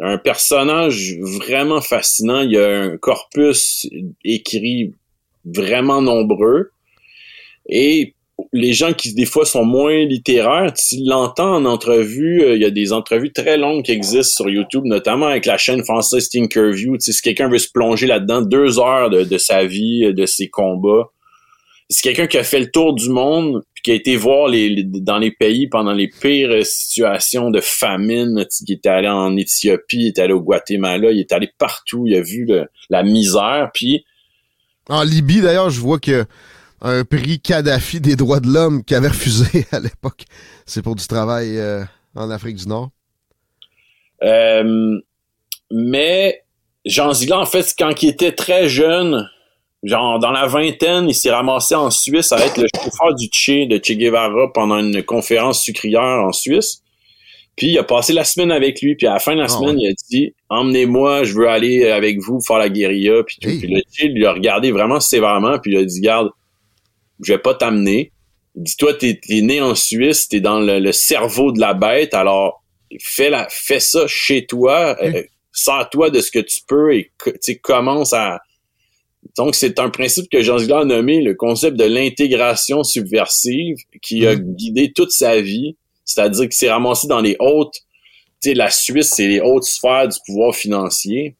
[0.00, 2.40] Un personnage vraiment fascinant.
[2.40, 3.86] Il y a un corpus
[4.24, 4.92] écrit
[5.44, 6.70] vraiment nombreux.
[7.68, 8.14] Et
[8.52, 12.64] les gens qui des fois sont moins littéraires, tu l'entends en entrevue, euh, il y
[12.64, 16.96] a des entrevues très longues qui existent sur YouTube, notamment avec la chaîne française Tinkerview.
[16.96, 20.48] Tu sais, si quelqu'un veut se plonger là-dedans, deux heures de, sa vie, de ses
[20.48, 21.10] combats.
[21.88, 25.18] C'est quelqu'un qui a fait le tour du monde, qui a été voir les, dans
[25.18, 28.44] les pays pendant les pires situations de famine.
[28.50, 32.04] Tu, il est allé en Éthiopie, il est allé au Guatemala, il est allé partout,
[32.06, 32.48] il a vu
[32.90, 34.04] la misère, puis
[34.88, 36.24] en Libye, d'ailleurs, je vois que
[36.82, 40.24] un prix Kadhafi des droits de l'homme qui avait refusé à l'époque.
[40.66, 41.82] C'est pour du travail euh,
[42.14, 42.90] en Afrique du Nord.
[44.22, 45.00] Euh,
[45.70, 46.42] mais
[46.84, 49.28] Jean Ziegler, en fait, quand il était très jeune,
[49.84, 53.68] genre dans la vingtaine, il s'est ramassé en Suisse à être le chauffeur du Che
[53.68, 56.82] de Che Guevara pendant une conférence sucrière en Suisse.
[57.56, 59.48] Puis il a passé la semaine avec lui, puis à la fin de la ah
[59.48, 63.22] semaine, il a dit Emmenez-moi, je veux aller avec vous faire la guérilla.
[63.22, 66.30] Puis, puis le Che lui a regardé vraiment sévèrement, puis il a dit Garde,
[67.22, 68.10] je vais pas t'amener.
[68.56, 72.62] Dis-toi, t'es es né en Suisse, t'es dans le, cerveau de la bête, alors
[73.00, 77.10] fais la, fais ça chez toi, euh, sors-toi de ce que tu peux et
[77.42, 78.40] tu commence à.
[79.36, 84.26] Donc c'est un principe que Jean Ziegler a nommé le concept de l'intégration subversive, qui
[84.26, 87.80] a guidé toute sa vie, c'est-à-dire qu'il s'est ramassé dans les hautes,
[88.42, 91.36] tu sais, la Suisse, c'est les hautes sphères du pouvoir financier.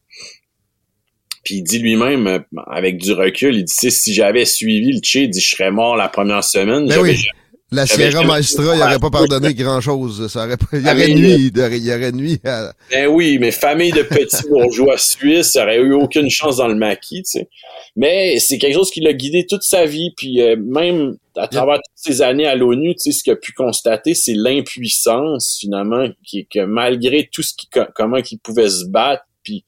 [1.43, 5.15] Puis il dit lui-même, euh, avec du recul, il dit, si j'avais suivi le Che,
[5.17, 6.87] il dit, je serais mort la première semaine.
[6.87, 7.23] Ben oui.
[7.71, 10.27] La Sierra Maestra, il n'aurait pas pardonné grand-chose.
[10.27, 12.73] Ça aurait, il aurait nuit, il aurait nuit à...
[12.91, 16.75] Ben oui, mais famille de petits bourgeois suisses, il aurait eu aucune chance dans le
[16.75, 17.49] maquis, tu sais.
[17.95, 21.77] Mais c'est quelque chose qui l'a guidé toute sa vie, puis euh, même à travers
[21.77, 26.07] toutes ces années à l'ONU, tu sais, ce qu'il a pu constater, c'est l'impuissance, finalement,
[26.23, 29.65] qui, que malgré tout ce qui, comment il pouvait se battre, puis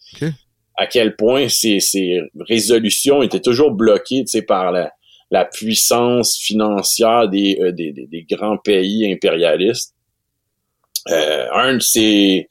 [0.77, 1.79] à quel point ces
[2.41, 4.91] résolutions étaient toujours bloquées par la,
[5.31, 9.93] la puissance financière des, euh, des, des, grands pays impérialistes.
[11.09, 12.49] Euh, un de ses...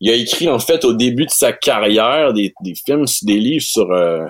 [0.00, 3.64] Il a écrit en fait au début de sa carrière des, des films, des livres
[3.64, 4.24] sur euh,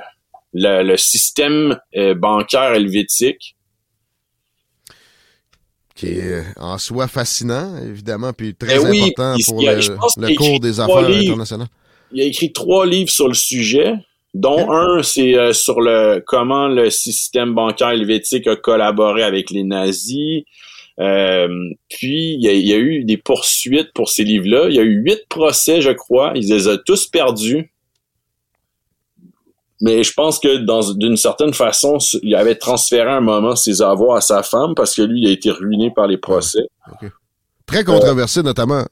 [0.54, 1.78] le, système
[2.16, 3.56] bancaire helvétique.
[5.94, 11.06] qui est en soi fascinant, évidemment, puis très ben important pour le, cours des affaires
[11.06, 11.68] internationales.
[12.12, 13.92] Il a écrit trois livres sur le sujet,
[14.34, 19.64] dont un, c'est euh, sur le comment le système bancaire helvétique a collaboré avec les
[19.64, 20.44] nazis.
[21.00, 21.48] Euh,
[21.88, 24.68] puis il y, a, eu des poursuites pour ces livres-là.
[24.68, 26.32] Il y a eu huit procès, je crois.
[26.34, 27.72] Il les a tous perdus.
[29.80, 34.16] Mais je pense que dans d'une certaine façon, il avait transféré un moment ses avoirs
[34.16, 36.66] à sa femme parce que lui, il a été ruiné par les procès.
[37.64, 38.84] Très controversé, notamment.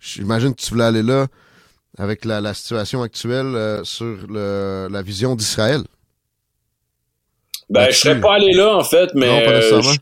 [0.00, 1.26] J'imagine que tu voulais aller là
[2.00, 5.82] avec la, situation actuelle euh, sur le, la vision d'Israël?
[7.68, 9.26] Ben, je serais pas allé là, en fait, mais.
[9.26, 9.92] Non, pas nécessairement.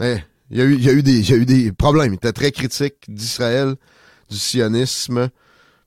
[0.00, 1.72] Mais il y, a eu, il, y a eu des, il y a eu des
[1.72, 2.12] problèmes.
[2.12, 3.74] Il était très critique d'Israël,
[4.30, 5.30] du sionisme.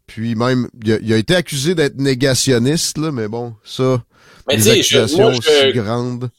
[0.08, 4.02] Puis même, il a, été accusé d'être négationniste, là, mais bon, ça,
[4.48, 6.30] mais les accusations aussi grandes,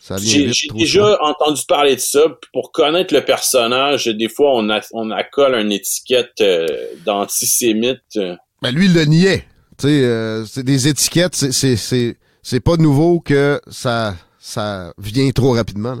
[0.00, 2.22] ça vient J'ai déjà entendu parler de ça.
[2.52, 6.66] Pour connaître le personnage, des fois, on, a, on accole une étiquette euh,
[7.06, 8.18] d'antisémite.
[8.62, 9.44] Ben lui, il le niait.
[9.78, 15.52] Tu sais, euh, c'est des étiquettes, c'est c'est pas nouveau que ça ça vient trop
[15.52, 15.96] rapidement.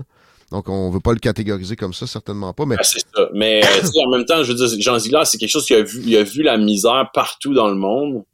[0.50, 2.66] Donc, on veut pas le catégoriser comme ça, certainement pas.
[2.66, 3.28] Mais ah, c'est ça.
[3.32, 5.82] Mais euh, en même temps, je veux dire, Jean Ziegler, c'est quelque chose qui a
[5.82, 8.24] vu, il a vu la misère partout dans le monde.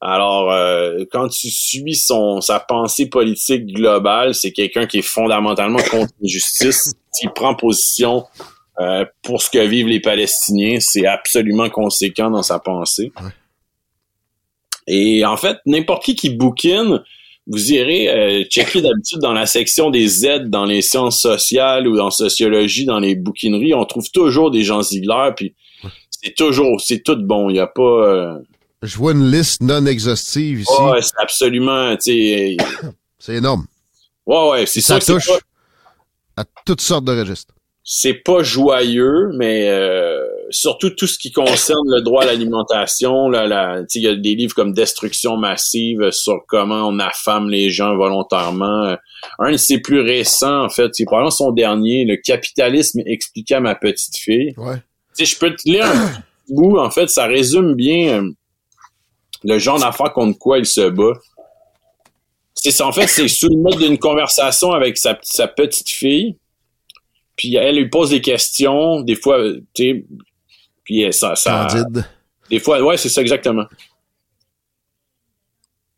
[0.00, 5.82] Alors, euh, quand tu suis son sa pensée politique globale, c'est quelqu'un qui est fondamentalement
[5.90, 6.92] contre l'injustice.
[7.10, 8.24] S'il prend position
[8.78, 13.10] euh, pour ce que vivent les Palestiniens, c'est absolument conséquent dans sa pensée.
[14.86, 17.02] Et en fait, n'importe qui qui bouquine,
[17.46, 21.98] vous irez euh, checker d'habitude dans la section des Z dans les sciences sociales ou
[22.00, 25.54] en sociologie dans les bouquineries, on trouve toujours des gens Ziegler puis
[26.10, 28.38] c'est toujours c'est tout bon, il y a pas euh,
[28.82, 30.82] Je vois une liste non exhaustive ici.
[30.82, 32.56] Ouais, c'est absolument, tu
[33.18, 33.66] c'est énorme.
[34.26, 35.30] Ouais ouais, c'est ça, ça touche
[36.36, 37.54] à toutes sortes de registres
[37.88, 43.80] c'est pas joyeux, mais euh, surtout tout ce qui concerne le droit à l'alimentation, là,
[43.94, 48.96] il y a des livres comme Destruction massive sur comment on affame les gens volontairement.
[49.38, 53.60] Un de ses plus récents, en fait, c'est probablement son dernier, Le capitalisme expliqué à
[53.60, 54.52] ma petite fille.
[54.56, 54.82] Ouais.
[55.16, 56.10] je peux te lire un
[56.48, 58.30] bout, en fait, ça résume bien euh,
[59.44, 61.12] le genre d'affaires contre quoi il se bat.
[62.52, 66.36] C'est en fait, c'est sous le mode d'une conversation avec sa, sa petite fille
[67.36, 69.38] puis elle lui pose des questions, des fois,
[69.74, 70.04] tu sais,
[70.84, 71.68] puis ça, ça.
[72.50, 73.64] Des fois, ouais, c'est ça exactement.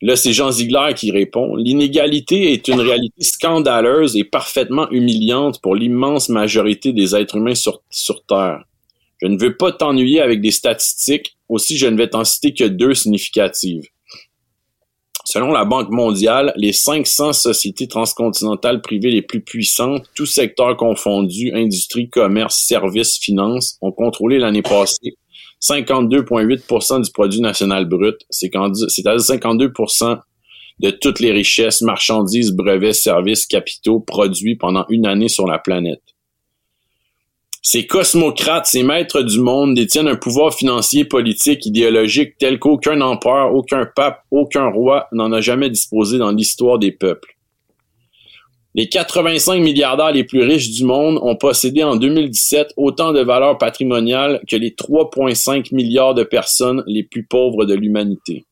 [0.00, 1.56] Là, c'est Jean Ziegler qui répond.
[1.56, 7.82] L'inégalité est une réalité scandaleuse et parfaitement humiliante pour l'immense majorité des êtres humains sur,
[7.90, 8.64] sur Terre.
[9.20, 12.64] Je ne veux pas t'ennuyer avec des statistiques, aussi je ne vais t'en citer que
[12.64, 13.88] deux significatives.
[15.30, 21.52] Selon la Banque mondiale, les 500 sociétés transcontinentales privées les plus puissantes, tous secteurs confondus,
[21.52, 25.18] industrie, commerce, services, finances, ont contrôlé l'année passée
[25.60, 30.18] 52,8% du produit national brut, c'est-à-dire 52%
[30.78, 36.00] de toutes les richesses, marchandises, brevets, services, capitaux produits pendant une année sur la planète.
[37.62, 43.54] Ces cosmocrates, ces maîtres du monde détiennent un pouvoir financier, politique, idéologique tel qu'aucun empereur,
[43.54, 47.34] aucun pape, aucun roi n'en a jamais disposé dans l'histoire des peuples.
[48.74, 53.58] Les 85 milliardaires les plus riches du monde ont possédé en 2017 autant de valeur
[53.58, 58.44] patrimoniale que les 3,5 milliards de personnes les plus pauvres de l'humanité.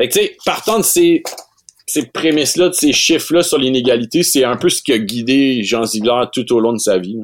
[0.00, 1.22] Fait sais, partant de ces,
[1.86, 5.84] ces prémices-là, de ces chiffres-là sur l'inégalité, c'est un peu ce qui a guidé Jean
[5.84, 7.18] Ziegler tout au long de sa vie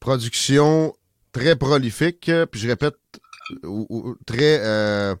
[0.00, 0.94] production
[1.32, 2.96] très prolifique, puis je répète,
[4.26, 5.14] très, euh,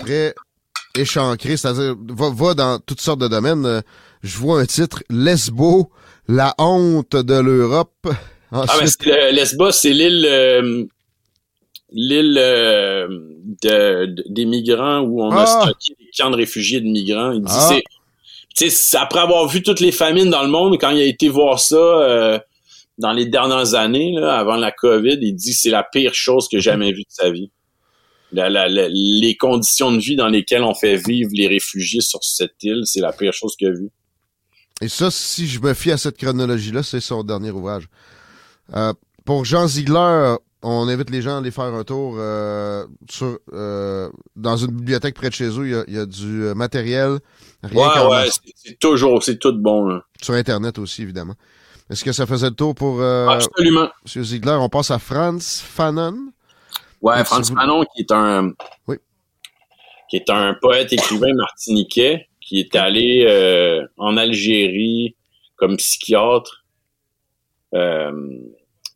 [0.00, 0.34] très
[0.96, 3.82] échancré, c'est-à-dire va, dans toutes sortes de domaines.
[4.22, 5.90] Je vois un titre, Lesbo,
[6.28, 8.08] la honte de l'Europe.
[8.52, 10.84] Ah, mais Lesbos, c'est l'île euh,
[11.92, 13.06] l'île euh,
[13.62, 15.62] de, des migrants où on a ah!
[15.62, 17.32] stocké des camps de réfugiés de migrants.
[17.32, 17.78] Il dit ah!
[18.54, 21.60] c'est après avoir vu toutes les famines dans le monde, quand il a été voir
[21.60, 22.40] ça,
[22.98, 26.48] dans les dernières années, là, avant la COVID, il dit que c'est la pire chose
[26.48, 27.50] que jamais vue de sa vie.
[28.32, 33.00] les conditions de vie dans lesquelles on fait vivre les réfugiés sur cette île, c'est
[33.00, 33.90] la pire chose qu'il a vue.
[34.80, 37.88] Et ça, si je me fie à cette chronologie-là, c'est son dernier ouvrage.
[38.74, 38.92] Euh,
[39.24, 44.10] pour Jean Ziegler, on invite les gens à aller faire un tour euh, sur euh,
[44.34, 45.84] dans une bibliothèque près de chez eux.
[45.88, 47.18] Il y a, du matériel.
[47.62, 50.00] Rien ouais, ouais, c'est toujours, c'est tout bon.
[50.20, 51.34] Sur Internet aussi, évidemment.
[51.90, 53.88] Est-ce que ça faisait le tour pour euh, Absolument.
[54.14, 54.22] M.
[54.24, 54.56] Ziegler?
[54.60, 56.32] On passe à Franz Fanon.
[57.00, 58.52] Ouais, Franz Fanon, qui est un
[58.88, 58.96] oui.
[60.10, 65.16] qui est un poète écrivain martiniquais qui est allé euh, en Algérie
[65.56, 66.64] comme psychiatre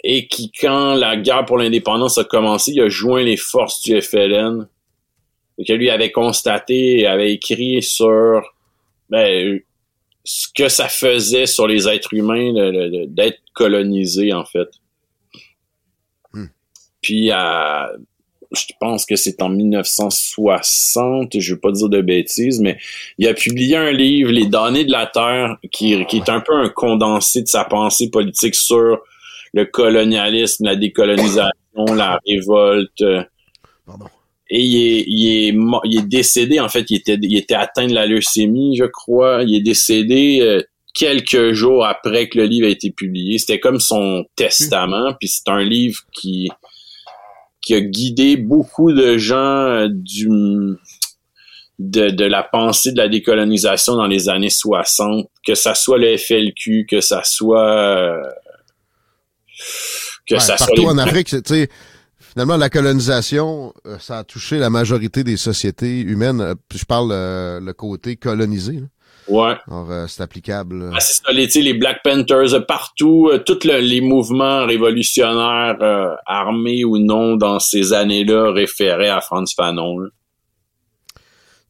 [0.02, 4.00] et qui, quand la guerre pour l'indépendance a commencé, il a joint les forces du
[4.00, 4.66] FLN.
[5.58, 8.42] Et que lui avait constaté, avait écrit sur
[9.10, 9.60] ben,
[10.24, 12.52] ce que ça faisait sur les êtres humains
[13.08, 14.68] d'être colonisés, en fait.
[16.32, 16.46] Hmm.
[17.00, 17.90] Puis, à,
[18.52, 22.78] je pense que c'est en 1960, je veux pas dire de bêtises, mais
[23.18, 26.54] il a publié un livre, Les données de la Terre, qui, qui est un peu
[26.54, 28.98] un condensé de sa pensée politique sur
[29.52, 33.04] le colonialisme, la décolonisation, la révolte.
[33.86, 34.06] Pardon.
[34.50, 37.86] Et il est, il est, il est décédé, en fait, il était, il était atteint
[37.86, 39.44] de la leucémie, je crois.
[39.44, 40.60] Il est décédé euh,
[40.92, 43.38] quelques jours après que le livre a été publié.
[43.38, 46.50] C'était comme son testament, puis c'est un livre qui,
[47.62, 50.28] qui a guidé beaucoup de gens euh, du
[51.78, 56.16] de, de la pensée de la décolonisation dans les années 60, que ça soit le
[56.16, 58.22] FLQ, que ça soit euh,
[60.26, 61.70] que ça partout soit en Afrique, tu sais
[62.32, 66.54] finalement, la colonisation, euh, ça a touché la majorité des sociétés humaines.
[66.74, 68.80] Je parle le côté colonisé.
[69.30, 69.54] Ouais.
[69.68, 70.90] Alors, euh, c'est applicable.
[70.92, 76.84] Ah, c'est ça, les, les Black Panthers euh, partout, euh, tous les mouvements révolutionnaires armés
[76.84, 80.08] ou non dans ces années-là référaient à Franz Fanon.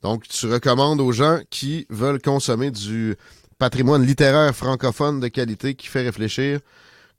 [0.02, 3.16] Donc, tu recommandes aux gens qui veulent consommer du
[3.58, 6.60] patrimoine littéraire francophone de qualité qui fait réfléchir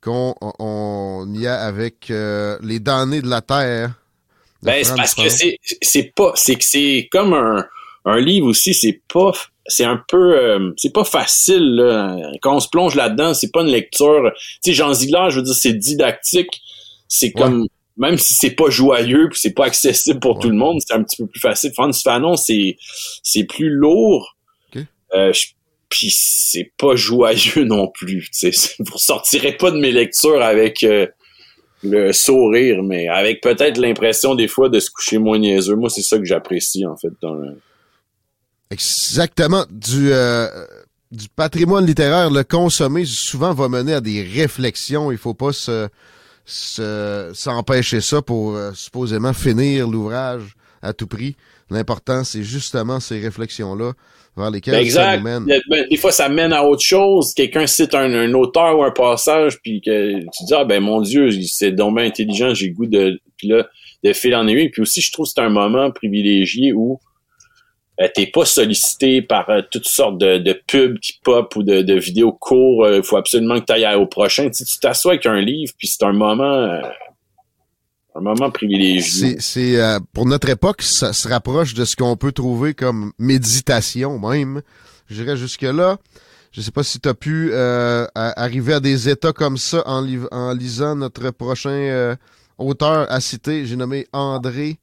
[0.01, 3.93] qu'on on, y a avec les damnés de la terre.
[4.63, 7.65] ben, c'est parce que c'est, c'est pas, c'est que c'est comme un,
[8.05, 9.31] un livre aussi, c'est pas
[9.67, 12.17] c'est un peu euh, c'est pas facile là.
[12.41, 14.31] quand on se plonge là-dedans c'est pas une lecture.
[14.35, 16.61] Tu sais Jean Ziegler je veux dire c'est didactique.
[17.07, 20.79] C'est comme même si c'est pas joyeux puis c'est pas accessible pour tout le monde
[20.85, 21.71] c'est un petit peu plus facile.
[21.73, 22.77] Franz Fanon c'est
[23.23, 24.35] c'est plus lourd.
[25.13, 25.33] Euh,
[25.91, 30.83] puis c'est pas joyeux non plus tu sais vous sortirez pas de mes lectures avec
[30.83, 31.05] euh,
[31.83, 36.01] le sourire mais avec peut-être l'impression des fois de se coucher moins niaiseux moi c'est
[36.01, 37.13] ça que j'apprécie en fait
[38.71, 39.65] Exactement.
[39.69, 40.47] Du, euh,
[41.11, 45.11] du patrimoine littéraire, le consommer souvent va mener à des réflexions.
[45.11, 45.89] Il faut pas se
[47.33, 51.35] s'empêcher ça pour euh, supposément finir l'ouvrage à tout prix.
[51.71, 53.93] L'important, c'est justement ces réflexions-là
[54.35, 55.45] vers lesquelles ça nous mène.
[55.69, 57.33] Ben, des fois, ça mène à autre chose.
[57.33, 61.29] Quelqu'un cite un, auteur ou un passage, puis que tu dis, ah ben mon Dieu,
[61.47, 63.19] c'est donc bien intelligent, j'ai goût de...
[63.37, 63.65] Puis là,
[64.03, 64.69] de fil en aiguille.
[64.69, 66.99] Puis aussi, je trouve que c'est un moment privilégié où
[68.01, 71.81] euh, t'es pas sollicité par euh, toutes sortes de, de, pubs qui pop ou de,
[71.81, 72.87] de vidéos courts.
[72.87, 74.49] Il euh, faut absolument que tu ailles au prochain.
[74.49, 76.81] Tu t'assois avec un livre, puis c'est un moment
[78.15, 79.37] un moment privilégié.
[79.39, 79.79] C'est
[80.13, 84.61] pour notre époque, ça se rapproche de ce qu'on peut trouver comme méditation même.
[85.07, 85.97] Je dirais jusque là.
[86.51, 87.53] Je sais pas si tu as pu
[88.15, 92.17] arriver à des états comme ça en, en lisant notre prochain
[92.57, 93.65] auteur à citer.
[93.65, 94.77] J'ai nommé André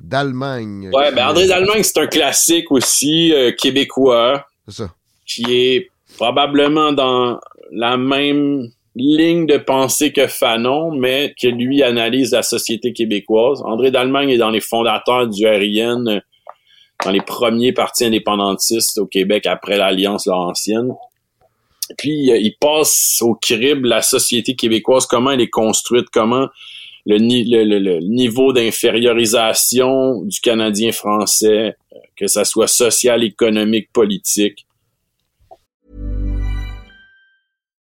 [0.00, 0.90] d'Allemagne.
[0.92, 4.46] Ouais, ben André d'Allemagne, c'est un classique aussi euh, québécois.
[4.68, 4.94] C'est ça.
[5.26, 7.38] Qui est probablement dans
[7.70, 13.62] la même ligne de pensée que Fanon, mais que lui analyse la société québécoise.
[13.64, 16.20] André d'Allemagne est dans les fondateurs du RIN,
[17.04, 20.94] dans les premiers partis indépendantistes au Québec après l'Alliance Laurentienne.
[21.98, 26.48] Puis euh, il passe au crible la société québécoise, comment elle est construite, comment
[27.06, 34.66] le, le, niveau d'infériorisation du Canadien français, euh, que ça soit social, économique, politique.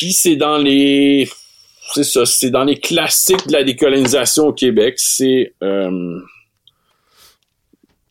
[0.00, 1.28] Puis c'est dans les
[1.94, 6.20] c'est dans les classiques de la décolonisation au Québec, c'est euh...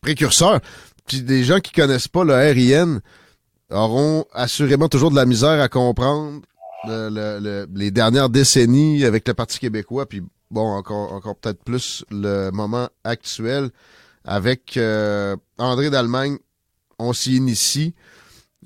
[0.00, 0.60] précurseur.
[1.08, 3.00] Puis des gens qui connaissent pas le RIN
[3.70, 6.42] auront assurément toujours de la misère à comprendre
[6.86, 10.22] les dernières décennies avec le Parti québécois, puis
[10.52, 13.70] bon, encore, encore peut-être plus le moment actuel
[14.24, 16.38] avec euh, André d'Allemagne,
[17.00, 17.94] on s'y initie.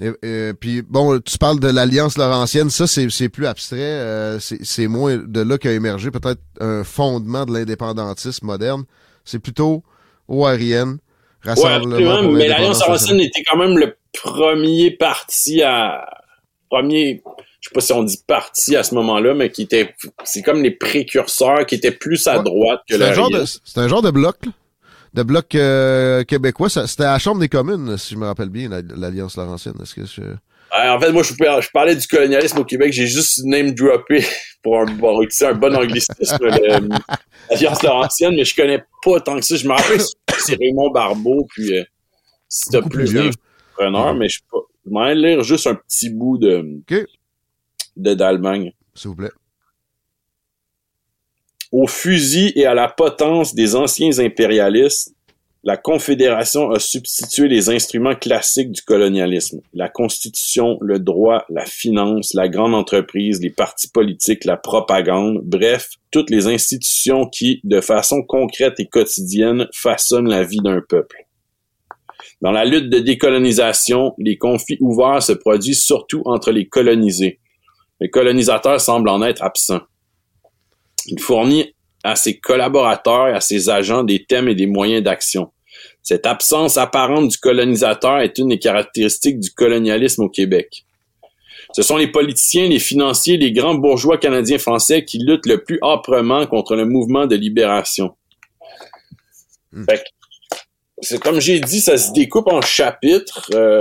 [0.01, 5.17] Et, puis bon, tu parles de l'Alliance Laurentienne, ça c'est plus abstrait, euh, c'est moins
[5.17, 8.85] de là qu'a émergé peut-être un fondement de l'indépendantisme moderne.
[9.25, 9.85] C'est plutôt
[10.27, 10.99] ORIN,
[11.43, 16.05] Rassemblement ouais, mais l'Alliance Laurentienne était quand même le premier parti à
[16.71, 17.23] premier
[17.65, 20.63] je sais pas si on dit parti à ce moment-là, mais qui était, c'est comme
[20.63, 23.07] les précurseurs qui étaient plus à droite que le
[23.65, 24.37] C'est un genre de bloc,
[25.15, 26.69] de bloc euh, québécois.
[26.69, 29.75] C'était à la Chambre des communes, si je me rappelle bien, l'Alliance Laurentienne.
[29.81, 30.23] Est-ce que je...
[30.73, 32.93] en fait, moi, je, parlais du colonialisme au Québec.
[32.93, 34.25] J'ai juste name droppé
[34.63, 36.17] pour un, bon, un bon anglicisme
[37.51, 39.57] l'Alliance Laurentienne, mais je connais pas tant que ça.
[39.57, 40.01] Je me rappelle
[40.39, 41.85] c'est Raymond Barbeau, puis euh,
[42.49, 43.31] c'était plus, plus
[43.77, 44.41] preneur, mais je,
[44.87, 46.83] m'en lire juste un petit bout de,
[47.97, 48.73] de d'Allemagne.
[48.95, 49.31] S'il vous plaît.
[51.77, 55.13] Au fusil et à la potence des anciens impérialistes,
[55.65, 62.33] la Confédération a substitué les instruments classiques du colonialisme, la constitution, le droit, la finance,
[62.33, 68.23] la grande entreprise, les partis politiques, la propagande, bref, toutes les institutions qui, de façon
[68.23, 71.27] concrète et quotidienne, façonnent la vie d'un peuple.
[72.41, 77.41] Dans la lutte de décolonisation, les conflits ouverts se produisent surtout entre les colonisés,
[78.01, 79.81] le colonisateur semble en être absent.
[81.07, 85.51] Il fournit à ses collaborateurs et à ses agents des thèmes et des moyens d'action.
[86.03, 90.85] Cette absence apparente du colonisateur est une des caractéristiques du colonialisme au Québec.
[91.73, 95.79] Ce sont les politiciens, les financiers, les grands bourgeois canadiens français qui luttent le plus
[95.83, 98.15] âprement contre le mouvement de libération.
[99.73, 99.87] Hmm.
[101.01, 103.49] C'est comme j'ai dit, ça se découpe en chapitres.
[103.55, 103.81] Euh,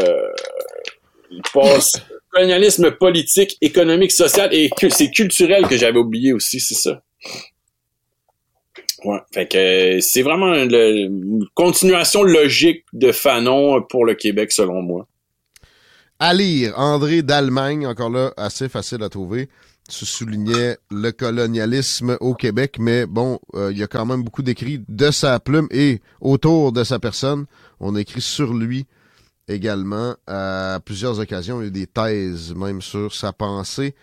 [1.30, 2.02] il passe
[2.32, 7.04] colonialisme politique, économique, social et c'est culturel que j'avais oublié aussi, c'est ça.
[9.06, 15.08] Ouais, fait que c'est vraiment une continuation logique de Fanon pour le Québec selon moi.
[16.20, 19.50] À lire, André d'Allemagne, encore là, assez facile à trouver.
[19.90, 24.42] Tu soulignais le colonialisme au Québec, mais bon, euh, il y a quand même beaucoup
[24.42, 27.46] d'écrits de sa plume et autour de sa personne.
[27.82, 28.86] On écrit sur lui
[29.50, 31.62] également à plusieurs occasions.
[31.62, 33.94] Il y a des thèses même sur sa pensée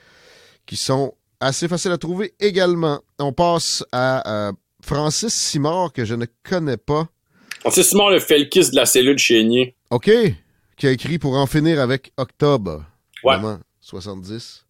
[0.67, 3.01] qui sont assez faciles à trouver également.
[3.19, 7.09] On passe à euh, Francis Simard, que je ne connais pas.
[7.61, 9.75] Francis Simard, le Felkis de la cellule Chénier.
[9.91, 10.11] OK.
[10.77, 12.85] Qui a écrit pour en finir avec Octobre.
[13.25, 13.37] Ouais.
[13.81, 14.65] 70.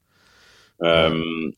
[0.83, 1.51] Euh,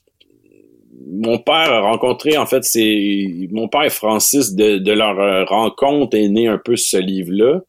[1.07, 6.17] mon père a rencontré, en fait, c'est mon père et Francis, de, de leur rencontre
[6.17, 7.61] est né un peu ce livre-là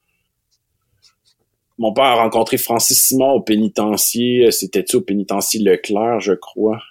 [1.78, 6.82] mon père a rencontré Francis Simon au pénitencier, euh, c'était-tu au pénitencier Leclerc, je crois?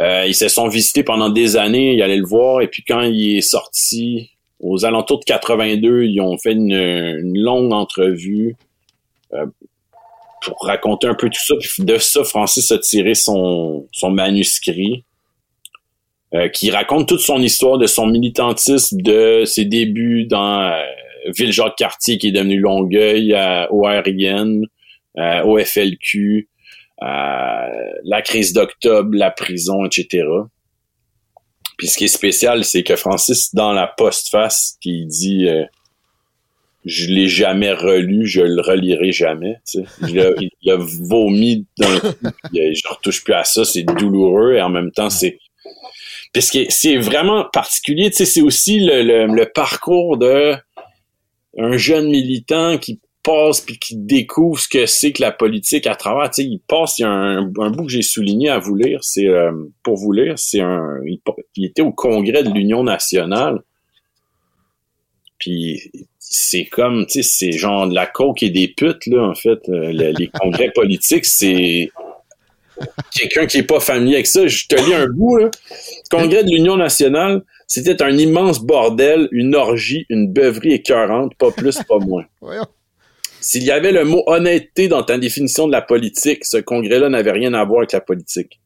[0.00, 3.02] Euh, ils se sont visités pendant des années, il allait le voir, et puis quand
[3.02, 4.30] il est sorti,
[4.60, 8.56] aux alentours de 82, ils ont fait une, longue entrevue
[9.32, 9.46] euh,
[10.42, 11.54] pour raconter un peu tout ça.
[11.60, 15.04] Puis de ça, Francis a tiré son, son manuscrit.
[16.52, 20.72] qui raconte toute son histoire de son militantisme, de ses débuts dans
[21.26, 24.62] Ville-Jacques-Cartier qui est devenu Longueuil, à ORIN,
[25.44, 26.48] au FLQ,
[27.00, 30.26] la crise d'octobre, la prison, etc.
[31.76, 35.64] Puis ce qui est spécial, c'est que Francis, dans la postface, qui dit euh,
[36.84, 39.58] Je l'ai jamais relu, je le relirai jamais.
[40.08, 42.08] Il, a, vomi d'un coup,
[42.52, 45.38] je retouche plus à ça, c'est douloureux et en même temps, c'est.
[46.34, 50.54] Que c'est vraiment particulier, c'est aussi le parcours de
[51.56, 55.94] un jeune militant qui passe puis qui découvre ce que c'est que la politique à
[55.94, 58.74] travers, tu sais, il passe, il y a un, bout que j'ai souligné à vous
[58.74, 59.52] lire, c'est euh,
[59.82, 63.62] pour vous lire, c'est un, il, était au congrès de l'Union nationale,
[65.38, 69.34] puis c'est comme, tu sais, c'est genre de la coke et des putes là, en
[69.34, 71.90] fait, euh, les congrès politiques, c'est
[73.14, 74.46] quelqu'un qui est pas familier avec ça.
[74.46, 75.50] Je te lis un bout là,
[76.10, 77.42] congrès de l'Union nationale.
[77.66, 82.24] C'était un immense bordel, une orgie, une beuverie écœurante, pas plus, pas moins.
[83.40, 87.32] S'il y avait le mot honnêteté dans ta définition de la politique, ce congrès-là n'avait
[87.32, 88.60] rien à voir avec la politique.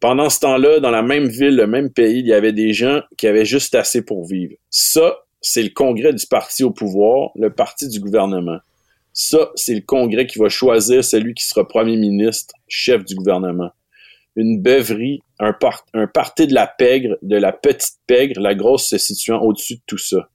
[0.00, 3.00] Pendant ce temps-là, dans la même ville, le même pays, il y avait des gens
[3.16, 4.54] qui avaient juste assez pour vivre.
[4.70, 8.58] Ça, c'est le congrès du parti au pouvoir, le parti du gouvernement.
[9.12, 13.70] Ça, c'est le congrès qui va choisir celui qui sera premier ministre, chef du gouvernement
[14.38, 19.40] une beuverie, un, party de la pègre, de la petite pègre, la grosse se situant
[19.40, 20.28] au-dessus de tout ça.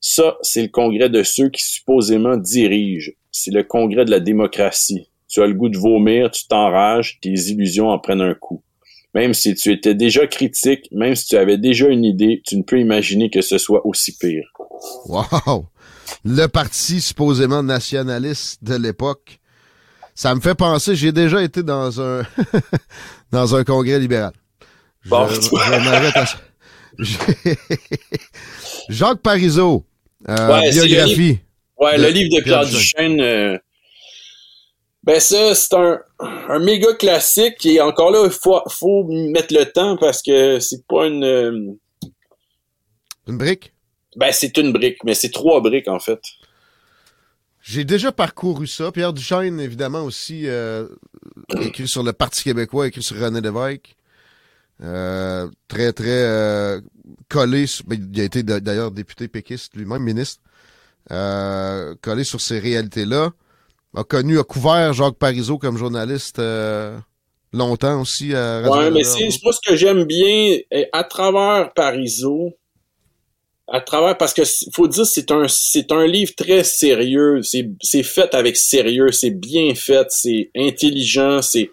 [0.00, 3.12] Ça, c'est le congrès de ceux qui supposément dirigent.
[3.32, 5.10] c'est le congrès de la démocratie.
[5.28, 8.62] Tu as le goût de vomir, tu t'enrages, tes illusions en prennent un coup.
[9.14, 12.62] Même si tu étais déjà critique, même si tu avais déjà une idée, tu ne
[12.62, 14.46] peux imaginer que ce soit aussi pire.
[15.06, 15.66] Wow!
[16.24, 19.40] Le parti supposément nationaliste de l'époque.
[20.14, 22.22] Ça me fait penser, j'ai déjà été dans un
[23.32, 24.32] dans un congrès libéral.
[25.06, 25.28] Bon,
[28.88, 29.84] Jacques Parizeau,
[30.28, 31.38] euh, biographie.
[31.78, 33.20] ouais, le livre de Pierre, Duchesne.
[33.20, 33.58] Euh,
[35.02, 39.64] ben ça, c'est un, un méga classique et encore là, il faut, faut mettre le
[39.64, 41.24] temps parce que c'est pas une...
[41.24, 41.72] Euh,
[43.28, 43.72] une brique?
[44.16, 46.20] Ben c'est une brique, mais c'est trois briques en fait.
[47.60, 48.92] J'ai déjà parcouru ça.
[48.92, 50.46] Pierre Duchesne, évidemment, aussi
[51.60, 53.95] écrit sur le Parti québécois, écrit sur René Lévesque.
[54.82, 56.80] Euh, très, très euh,
[57.28, 57.66] collé.
[57.86, 60.42] Ben, il a été d'ailleurs député péquiste lui-même, ministre.
[61.10, 63.30] Euh, collé sur ces réalités-là.
[63.94, 66.40] A connu, a couvert Jacques Parizeau comme journaliste
[67.52, 70.58] longtemps aussi à Radio Ouais, mais c'est moi ce que j'aime bien
[70.92, 72.52] à travers Parizeau
[73.68, 74.42] à travers parce que
[74.74, 79.30] faut dire c'est un c'est un livre très sérieux c'est c'est fait avec sérieux c'est
[79.30, 81.70] bien fait c'est intelligent c'est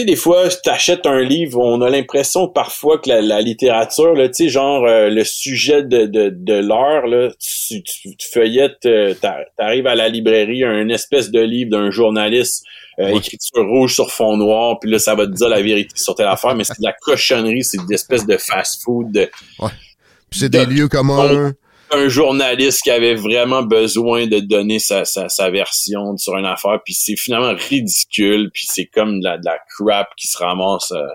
[0.00, 4.44] sais, des fois, t'achètes un livre, on a l'impression parfois que la, littérature, là, tu
[4.44, 9.14] sais, genre euh, le sujet de, de, de l'heure, là, tu, tu, feuillettes, euh,
[9.58, 12.64] t'arrives à la librairie, un espèce de livre d'un journaliste,
[12.98, 16.14] euh, écriture rouge sur fond noir, puis là, ça va te dire la vérité sur
[16.14, 19.28] telle affaire, mais c'est de la cochonnerie, c'est une espèce de fast-food.
[19.58, 19.70] Ouais.
[20.30, 21.52] c'est des lieux communs
[21.92, 26.94] un journaliste qui avait vraiment besoin de donner sa, sa, version sur une affaire, puis
[26.94, 31.06] c'est finalement ridicule, puis c'est comme de la, de la crap qui se ramasse euh,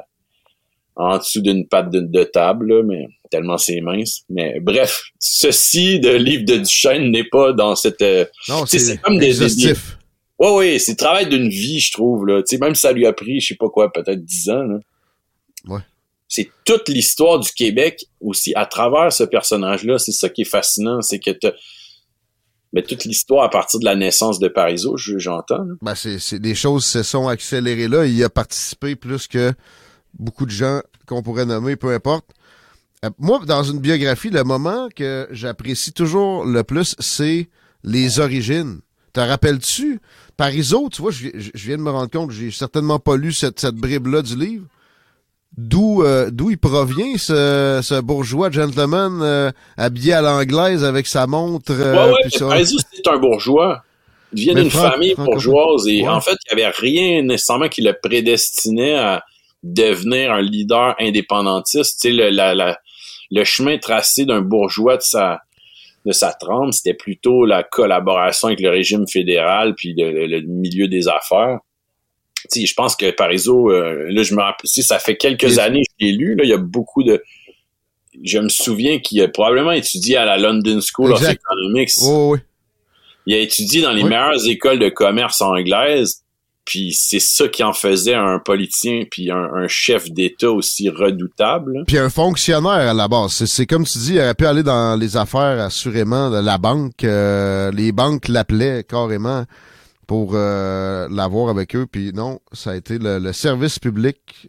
[0.96, 4.24] en dessous d'une patte de, table, mais tellement c'est mince.
[4.30, 8.02] Mais bref, ceci de livre de Duchesne n'est pas dans cette...
[8.02, 9.34] Euh, non, c'est comme des...
[9.34, 9.74] des,
[10.40, 12.44] Ouais, ouais, c'est le travail d'une vie, je trouve, là.
[12.44, 14.62] Tu sais, même si ça lui a pris, je sais pas quoi, peut-être dix ans,
[14.62, 14.78] là.
[15.68, 15.82] Ouais
[16.28, 19.98] c'est toute l'histoire du Québec aussi à travers ce personnage-là.
[19.98, 21.32] C'est ça qui est fascinant, c'est que
[22.74, 25.66] mais toute l'histoire à partir de la naissance de Parizeau, j'entends.
[25.82, 28.06] Ben c'est des choses se sont accélérées là.
[28.06, 29.54] Il a participé plus que
[30.20, 32.26] beaucoup de gens qu'on pourrait nommer, peu importe.
[33.06, 37.48] Euh, moi, dans une biographie, le moment que j'apprécie toujours le plus, c'est
[37.84, 38.82] les origines.
[39.14, 40.02] Te rappelles-tu?
[40.36, 43.76] Parizeau, tu vois, je, viens de me rendre compte, j'ai certainement pas lu cette, cette
[43.76, 44.66] bribe-là du livre
[45.56, 51.28] d'où euh, d'où il provient ce, ce bourgeois gentleman euh, habillé à l'anglaise avec sa
[51.28, 51.72] montre.
[51.72, 53.84] Euh, ouais, ouais, c'est un bourgeois.
[54.34, 57.94] Il vient d'une famille bourgeoise et en fait, il n'y avait rien nécessairement qui le
[57.94, 59.24] prédestinait à
[59.64, 62.02] devenir un leader indépendantiste.
[62.02, 62.78] Tu sais, le, la, la,
[63.32, 65.42] le chemin tracé d'un bourgeois de sa
[66.06, 71.08] de sa trempe, c'était plutôt la collaboration avec le régime fédéral puis le milieu des
[71.10, 71.60] affaires
[72.56, 76.06] je pense que Parizeau, euh, là, je me rappelle, ça fait quelques années que je
[76.06, 77.24] l'ai lu, là, il y a beaucoup de,
[78.24, 81.92] je me souviens qu'il a probablement étudié à la London School of Economics.
[82.02, 82.40] oui.
[83.30, 86.24] Il a étudié dans les meilleures écoles de commerce anglaises,
[86.64, 91.84] puis c'est ça qui en faisait un politicien puis un, chef d'État aussi redoutable.
[91.88, 93.46] Puis un fonctionnaire à la base.
[93.46, 97.04] C'est comme tu dis, il aurait pu aller dans les affaires assurément de la banque.
[97.04, 99.44] Euh, les banques l'appelaient carrément
[100.08, 101.86] pour euh, l'avoir avec eux.
[101.86, 104.48] Puis non, ça a été le, service public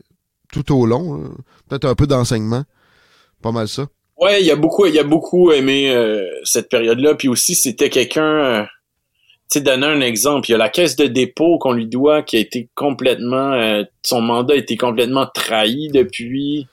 [0.52, 1.30] tout au long.
[1.68, 2.64] Peut-être un peu d'enseignement.
[3.42, 3.86] Pas mal ça.
[4.18, 7.14] Ouais, il a beaucoup, il a beaucoup aimé euh, cette période-là.
[7.14, 8.44] Puis aussi, c'était quelqu'un.
[8.44, 8.62] Euh,
[9.50, 12.22] tu sais, donner un exemple, il y a la caisse de dépôt qu'on lui doit
[12.22, 16.66] qui a été complètement, euh, son mandat a été complètement trahi depuis.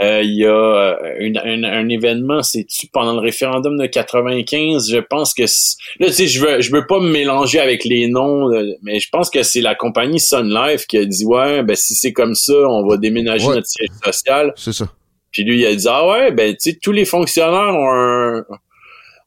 [0.00, 5.34] Euh, il y a euh, un, événement, c'est-tu pendant le référendum de 95, je pense
[5.34, 8.64] que là tu sais je veux je veux pas me mélanger avec les noms, euh,
[8.82, 11.94] mais je pense que c'est la compagnie Sun Life qui a dit ouais ben si
[11.94, 14.54] c'est comme ça, on va déménager notre siège social.
[14.56, 14.90] C'est ça.
[15.32, 18.44] Puis lui il a dit ah ouais ben tu sais tous les fonctionnaires ont un,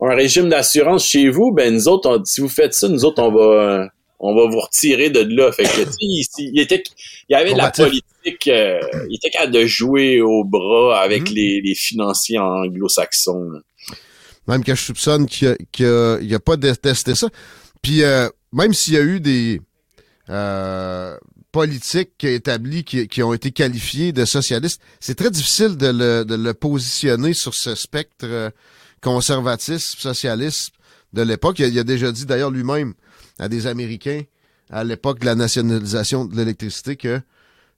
[0.02, 3.32] un régime d'assurance chez vous, ben nous autres si vous faites ça, nous autres on
[3.32, 3.90] va
[4.24, 5.52] on va vous retirer de là.
[5.52, 6.84] Fait que, il, il, était,
[7.30, 11.30] il y avait de la politique, euh, il était capable de jouer au bras avec
[11.30, 11.36] mhm.
[11.36, 13.52] les, les, financiers anglo-saxons.
[14.48, 17.28] Même que je soupçonne qu'il n'a a pas détesté ça.
[17.82, 19.62] Puis euh, même s'il y a eu des
[20.30, 21.18] euh,
[21.52, 26.36] politiques établis qui, qui, ont été qualifiés de socialistes, c'est très difficile de le, de
[26.36, 28.50] le positionner sur ce spectre euh,
[29.02, 30.72] conservatisme, socialiste
[31.12, 31.60] de l'époque.
[31.60, 32.94] Il, il, a déjà dit d'ailleurs lui-même
[33.44, 34.22] à des Américains
[34.70, 37.20] à l'époque de la nationalisation de l'électricité que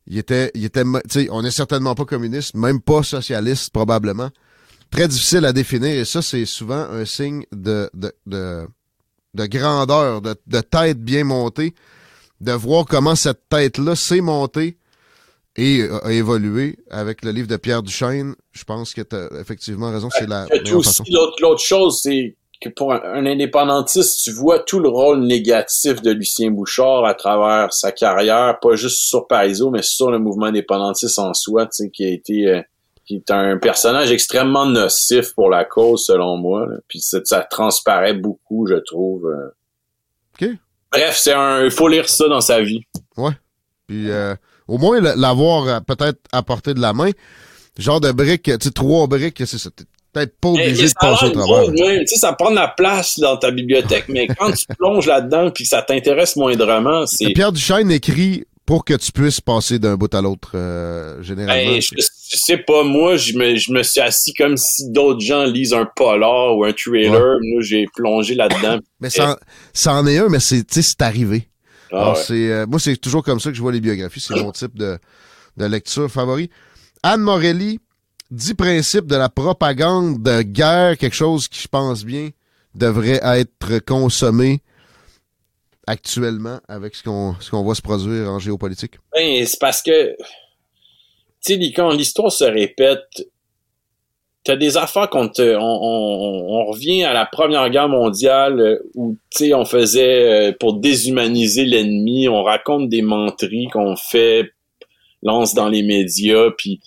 [0.07, 0.83] il était, il était,
[1.31, 4.29] on n'est certainement pas communiste, même pas socialiste probablement.
[4.91, 8.67] Très difficile à définir et ça c'est souvent un signe de, de,
[9.33, 11.73] de grandeur, de, de tête bien montée,
[12.39, 14.77] de voir comment cette tête-là s'est montée
[15.55, 18.35] et a évolué avec le livre de Pierre Duchesne.
[18.51, 21.01] Je pense que tu as effectivement raison, c'est la meilleure aussi,
[21.41, 26.51] L'autre chose, c'est que pour un, indépendantiste, tu vois tout le rôle négatif de Lucien
[26.51, 31.33] Bouchard à travers sa carrière, pas juste sur Parizeau, mais sur le mouvement indépendantiste en
[31.33, 32.47] soi, tu sais, qui a été...
[32.47, 32.61] Euh,
[33.05, 36.67] qui est un personnage extrêmement nocif pour la cause, selon moi.
[36.87, 39.27] Puis ça, ça, transparaît beaucoup, je trouve.
[39.27, 39.49] Euh.
[40.33, 40.49] OK.
[40.91, 41.63] Bref, c'est un.
[41.63, 42.81] Il faut lire ça dans sa vie.
[43.15, 43.33] Ouais.
[43.87, 44.35] Puis euh,
[44.67, 47.11] au moins l'avoir euh, peut-être apporté de la main.
[47.77, 49.69] Genre de briques, tu sais, trois briques, c'est ça.
[50.15, 51.73] Peut-être pas obligé de passer au travers.
[51.73, 55.51] Tu sais, ça prend de la place dans ta bibliothèque, mais quand tu plonges là-dedans
[55.51, 57.33] puis que ça t'intéresse moindrement, c'est.
[57.33, 61.73] Pierre Duchesne écrit pour que tu puisses passer d'un bout à l'autre, euh, généralement?
[61.73, 65.43] Ben, je, sais pas, moi, je me, je me suis assis comme si d'autres gens
[65.43, 67.37] lisent un polar ou un trailer.
[67.41, 68.79] Moi, j'ai plongé là-dedans.
[69.01, 69.37] mais ça,
[69.73, 71.49] ça en est un, mais c'est, c'est arrivé.
[71.91, 74.21] Ah, c'est, euh, moi, c'est toujours comme ça que je vois les biographies.
[74.21, 74.97] C'est mon type de,
[75.57, 76.49] de lecture favori.
[77.03, 77.79] Anne Morelli,
[78.31, 82.29] dix principes de la propagande de guerre, quelque chose qui, je pense bien,
[82.73, 84.61] devrait être consommé
[85.87, 88.95] actuellement avec ce qu'on ce voit se produire en géopolitique?
[89.13, 90.15] Ben, c'est parce que,
[91.45, 93.27] tu sais, quand l'histoire se répète,
[94.43, 99.17] t'as des affaires qu'on te, on, on, revient à la Première Guerre mondiale euh, où,
[99.31, 104.51] tu sais, on faisait, euh, pour déshumaniser l'ennemi, on raconte des menteries qu'on fait,
[105.23, 106.79] lance dans les médias, puis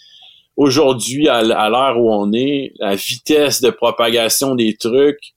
[0.58, 5.34] aujourd'hui, à l'heure où on est, la vitesse de propagation des trucs,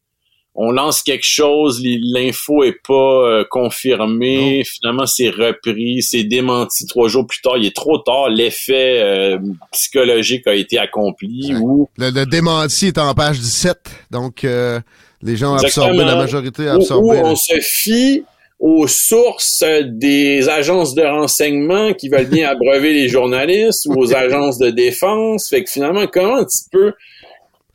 [0.53, 6.85] on lance quelque chose, l'info est pas euh, confirmée, finalement c'est repris, c'est démenti.
[6.87, 9.39] Trois jours plus tard, il est trop tard, l'effet euh,
[9.71, 13.77] psychologique a été accompli ou le, démenti est en page 17,
[14.09, 14.81] donc euh,
[15.21, 17.21] les gens ont absorbé, la majorité a absorbé.
[17.23, 18.23] on se fie
[18.61, 24.59] aux sources des agences de renseignement qui veulent bien abreuver les journalistes ou aux agences
[24.59, 25.49] de défense.
[25.49, 26.93] Fait que finalement, comment tu peux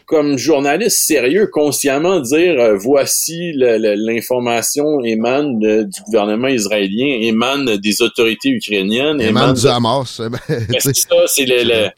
[0.07, 8.51] comme journaliste sérieux, consciemment dire euh, voici l'information émane du gouvernement israélien, émane des autorités
[8.51, 10.22] ukrainiennes, émane, du Hamas.
[10.78, 11.89] c'est ça, c'est le,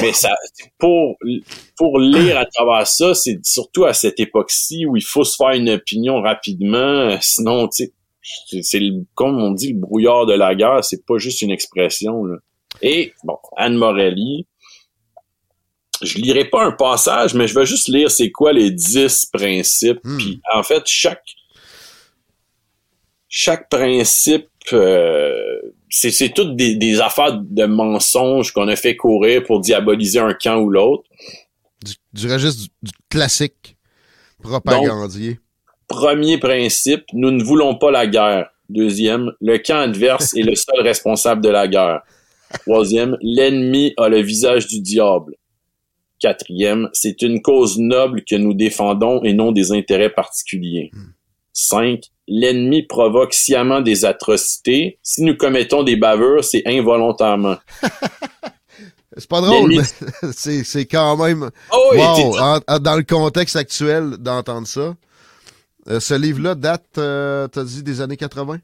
[0.00, 0.34] Mais ça,
[0.78, 1.16] pour
[1.76, 5.50] pour lire à travers ça, c'est surtout à cette époque-ci où il faut se faire
[5.50, 8.80] une opinion rapidement, sinon, tu sais, c'est
[9.14, 12.24] comme on dit le brouillard de la guerre, c'est pas juste une expression.
[12.24, 12.36] Là.
[12.82, 14.46] Et bon, Anne Morelli,
[16.02, 20.00] je lirai pas un passage, mais je vais juste lire c'est quoi les dix principes.
[20.04, 20.18] Hmm.
[20.18, 21.24] Puis en fait, chaque
[23.28, 25.60] chaque principe, euh,
[25.90, 30.58] c'est toutes des, des, affaires de mensonges qu'on a fait courir pour diaboliser un camp
[30.60, 31.04] ou l'autre.
[31.84, 33.76] Du, du, registre du, classique
[34.42, 35.38] propagandier.
[35.88, 38.50] premier principe, nous ne voulons pas la guerre.
[38.68, 42.02] Deuxième, le camp adverse est le seul responsable de la guerre.
[42.60, 45.34] Troisième, l'ennemi a le visage du diable.
[46.20, 50.90] Quatrième, c'est une cause noble que nous défendons et non des intérêts particuliers.
[50.92, 51.12] Hmm.
[51.52, 54.98] Cinq, l'ennemi provoque sciemment des atrocités.
[55.02, 57.56] Si nous commettons des bavures, c'est involontairement.
[59.16, 61.50] c'est pas drôle, mais c'est quand même...
[61.72, 64.94] Oh, wow, dans le contexte actuel d'entendre ça.
[65.88, 68.58] Euh, ce livre-là date, euh, t'as dit, des années 80?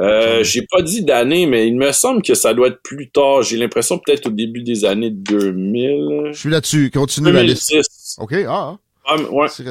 [0.00, 3.42] Euh, j'ai pas dit d'année, mais il me semble que ça doit être plus tard.
[3.42, 6.30] J'ai l'impression peut-être au début des années 2000.
[6.32, 6.90] Je suis là-dessus.
[6.90, 7.74] Continue la liste.
[8.16, 8.48] OK, ah.
[8.48, 8.78] ah.
[9.04, 9.48] ah ouais.
[9.48, 9.64] C'est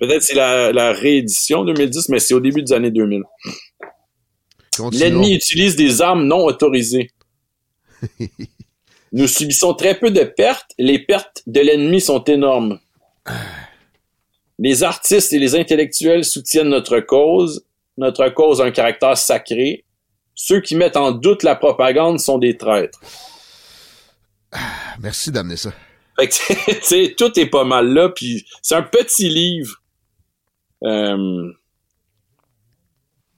[0.00, 3.22] Peut-être c'est la, la, réédition 2010, mais c'est au début des années 2000.
[4.92, 7.10] L'ennemi utilise des armes non autorisées.
[9.12, 10.72] Nous subissons très peu de pertes.
[10.78, 12.78] Les pertes de l'ennemi sont énormes.
[14.58, 17.64] Les artistes et les intellectuels soutiennent notre cause
[18.00, 19.84] notre cause a un caractère sacré.
[20.34, 22.98] Ceux qui mettent en doute la propagande sont des traîtres.
[25.00, 25.72] Merci d'amener ça.
[26.28, 29.76] Fait tout est pas mal là, puis c'est un petit livre.
[30.84, 31.52] Euh,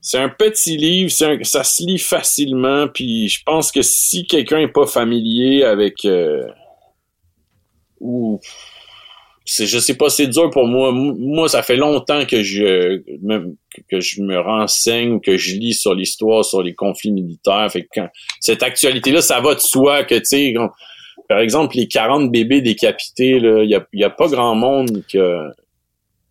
[0.00, 4.72] c'est un petit livre, ça se lit facilement, puis je pense que si quelqu'un est
[4.72, 6.44] pas familier avec euh,
[8.00, 8.40] ou
[9.46, 13.56] je sais pas c'est dur pour moi moi ça fait longtemps que je me,
[13.88, 17.68] que je me renseigne que je lis sur l'histoire sur les conflits militaires
[18.40, 20.54] cette actualité là ça va de soi que tu sais
[21.28, 25.02] par exemple les 40 bébés décapités là il y a, y a pas grand monde
[25.08, 25.50] qui a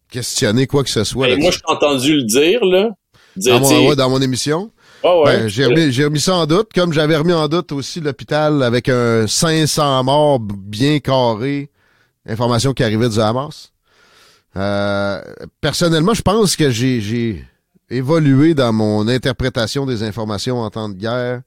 [0.09, 2.89] questionner quoi que ce soit ben, moi je t'ai entendu le dire là.
[3.37, 4.71] Dans, mon, dans mon émission.
[5.03, 8.89] Ben, j'ai remis, remis, ça en doute, comme j'avais remis en doute aussi l'hôpital avec
[8.89, 11.69] un 500 morts bien carré
[12.25, 13.71] Information qui arrivait du Hamas.
[14.55, 15.21] Euh,
[15.59, 17.43] personnellement, je pense que j'ai
[17.89, 21.41] évolué dans mon interprétation des informations en temps de guerre.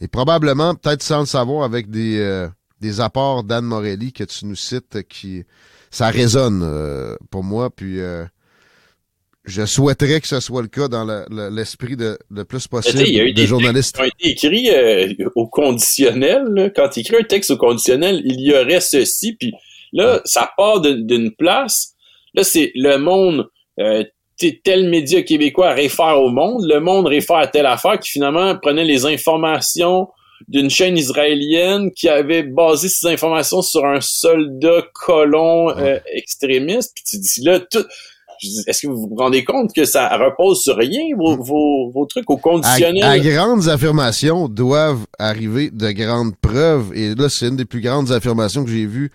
[0.00, 2.48] Et probablement, peut-être sans le savoir, avec des, euh,
[2.80, 5.44] des apports d'Anne Morelli que tu nous cites, qui
[5.90, 7.70] ça résonne euh, pour moi.
[7.70, 7.98] Puis
[9.44, 11.04] je souhaiterais que ce soit le cas dans
[11.50, 13.96] l'esprit de le plus possible il y a eu des journalistes.
[13.96, 16.72] Qui ont été écrits au conditionnel.
[16.76, 19.52] Quand tu écris un texte au conditionnel, il y aurait ceci, puis
[19.92, 21.94] là, ça part d'une place
[22.34, 24.04] Là, c'est le monde, euh,
[24.64, 28.84] tel média québécois réfère au monde, le monde réfère à telle affaire qui finalement prenait
[28.84, 30.08] les informations
[30.48, 36.92] d'une chaîne israélienne qui avait basé ses informations sur un soldat colon euh, extrémiste.
[36.94, 37.84] Puis tu dis là, tout,
[38.66, 41.42] est-ce que vous vous rendez compte que ça repose sur rien, vos, hmm.
[41.42, 43.02] vos, vos trucs au conditionnel?
[43.02, 46.92] À, à, grandes affirmations doivent arriver de grandes preuves.
[46.94, 49.10] Et là, c'est une des plus grandes affirmations que j'ai vues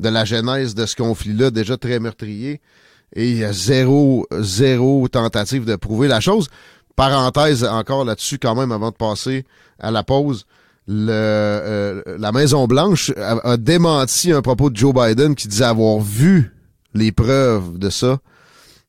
[0.00, 2.60] de la genèse de ce conflit-là, déjà très meurtrier.
[3.14, 6.48] Et il y a zéro, zéro tentative de prouver la chose.
[6.96, 9.44] Parenthèse encore là-dessus quand même avant de passer
[9.78, 10.46] à la pause.
[10.88, 15.98] Le, euh, la Maison Blanche a, démenti un propos de Joe Biden qui disait avoir
[15.98, 16.54] vu
[16.94, 18.18] les preuves de ça.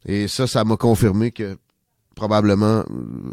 [0.06, 1.58] Et ça, ça m'a confirmé que
[2.16, 2.84] probablement,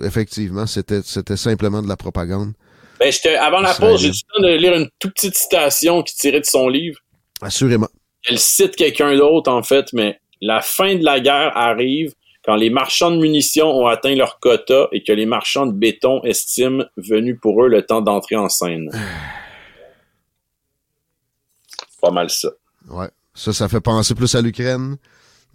[0.03, 2.53] effectivement, c'était c'était simplement de la propagande.
[3.01, 6.17] Ben, avant la pause, j'ai eu le temps de lire une toute petite citation qui
[6.17, 6.99] tirait de son livre.
[7.43, 7.89] Assurément.
[8.27, 12.71] Elle cite quelqu'un d'autre, en fait, mais la fin de la guerre arrive quand les
[12.71, 17.37] marchands de munitions ont atteint leur quota et que les marchands de béton estiment venu
[17.37, 18.91] pour eux le temps d'entrer en scène.
[22.03, 22.51] Pas mal ça.
[22.91, 23.09] Ouais.
[23.35, 24.97] Ça, ça fait penser plus à l'Ukraine.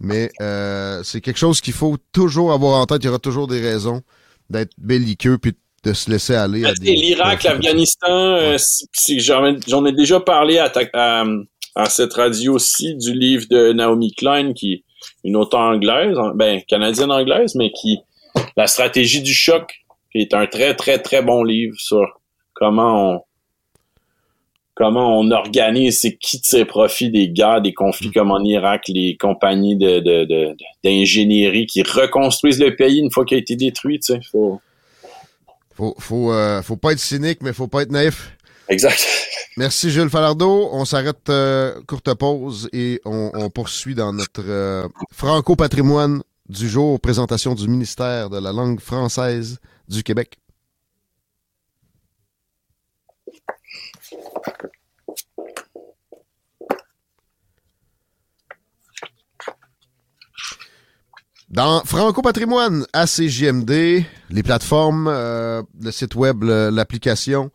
[0.00, 3.02] Mais euh, c'est quelque chose qu'il faut toujours avoir en tête.
[3.02, 4.02] Il y aura toujours des raisons
[4.48, 5.52] d'être belliqueux puis
[5.84, 6.64] de se laisser aller.
[6.64, 8.58] à L'Irak, l'Afghanistan, euh,
[9.66, 11.24] j'en ai déjà parlé à, à,
[11.76, 14.84] à cette radio-ci du livre de Naomi Klein, qui
[15.24, 18.00] une auteure anglaise, ben canadienne anglaise, mais qui
[18.56, 19.80] la stratégie du choc,
[20.12, 22.20] qui est un très très très bon livre sur
[22.54, 23.20] comment on
[24.74, 29.14] comment on organise et qui tire profit des guerres, des conflits comme en Irak, les
[29.18, 34.20] compagnies de, d'ingénierie qui reconstruisent le pays une fois qu'il a été détruit, tu sais,
[34.30, 34.60] faut
[35.74, 38.36] faut faut, euh, faut pas être cynique mais faut pas être naïf.
[38.68, 39.29] Exact.
[39.56, 40.68] Merci Jules Falardeau.
[40.72, 47.54] On s'arrête euh, courte pause et on, poursuit dans notre euh, franco-patrimoine du jour, présentation
[47.54, 50.38] du ministère de la langue française du Québec.
[61.48, 67.50] Dans Franco Patrimoine, ACJMD, les plateformes, euh, le site web, l'application,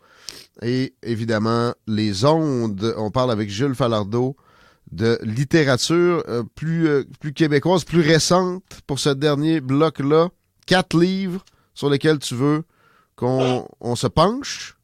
[0.61, 2.93] et évidemment les ondes.
[2.97, 4.35] On parle avec Jules Falardeau
[4.91, 10.29] de littérature euh, plus, euh, plus québécoise, plus récente pour ce dernier bloc-là.
[10.67, 11.43] Quatre livres
[11.73, 12.63] sur lesquels tu veux
[13.15, 14.77] qu'on on se penche.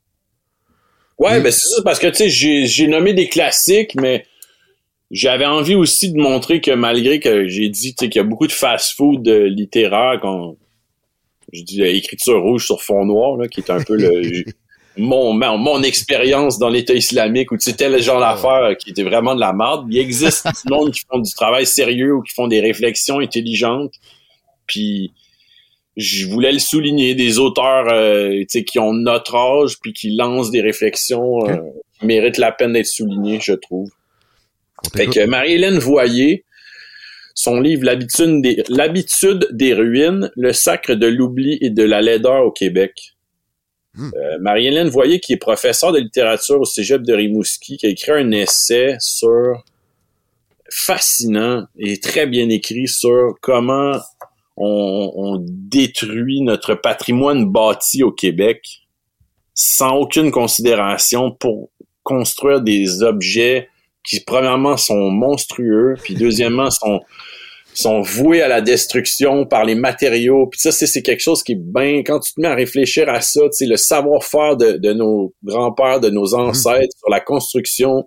[1.18, 4.26] Ouais, ben c'est ça, parce que tu sais, j'ai nommé des classiques, mais
[5.12, 8.52] j'avais envie aussi de montrer que malgré que j'ai dit qu'il y a beaucoup de
[8.52, 10.58] fast-food euh, littéraire, qu'on
[11.54, 14.46] je dis écriture rouge sur fond noir, là, qui est un peu le
[14.98, 19.40] mon, mon, expérience dans l'État islamique où c'était le genre d'affaires qui était vraiment de
[19.40, 19.88] la merde.
[19.90, 23.94] Il existe du monde qui font du travail sérieux ou qui font des réflexions intelligentes.
[24.68, 25.12] Puis
[25.98, 30.62] je voulais le souligner, des auteurs euh, qui ont notre âge puis qui lancent des
[30.62, 31.58] réflexions euh,
[32.00, 33.90] qui méritent la peine d'être soulignés, je trouve.
[34.96, 36.46] Fait que Marie-Hélène Voyer,
[37.36, 42.46] son livre L'habitude des, L'habitude des ruines, le sacre de l'oubli et de la laideur
[42.46, 43.14] au Québec.
[43.94, 44.10] Hmm.
[44.16, 48.12] Euh, Marie-Hélène Voyer, qui est professeure de littérature au Cégep de Rimouski, qui a écrit
[48.12, 49.64] un essai sur
[50.72, 54.00] fascinant et très bien écrit sur comment
[54.56, 58.82] on, détruit notre patrimoine bâti au Québec
[59.54, 61.72] sans aucune considération pour
[62.04, 63.70] construire des objets
[64.04, 67.02] qui premièrement sont monstrueux, puis deuxièmement sont
[67.74, 70.48] sont voués à la destruction par les matériaux.
[70.48, 72.04] Puis ça, c'est quelque chose qui est bien...
[72.04, 75.34] Quand tu te mets à réfléchir à ça, tu sais, le savoir-faire de, de, nos
[75.44, 78.06] grands-pères, de nos ancêtres sur la construction,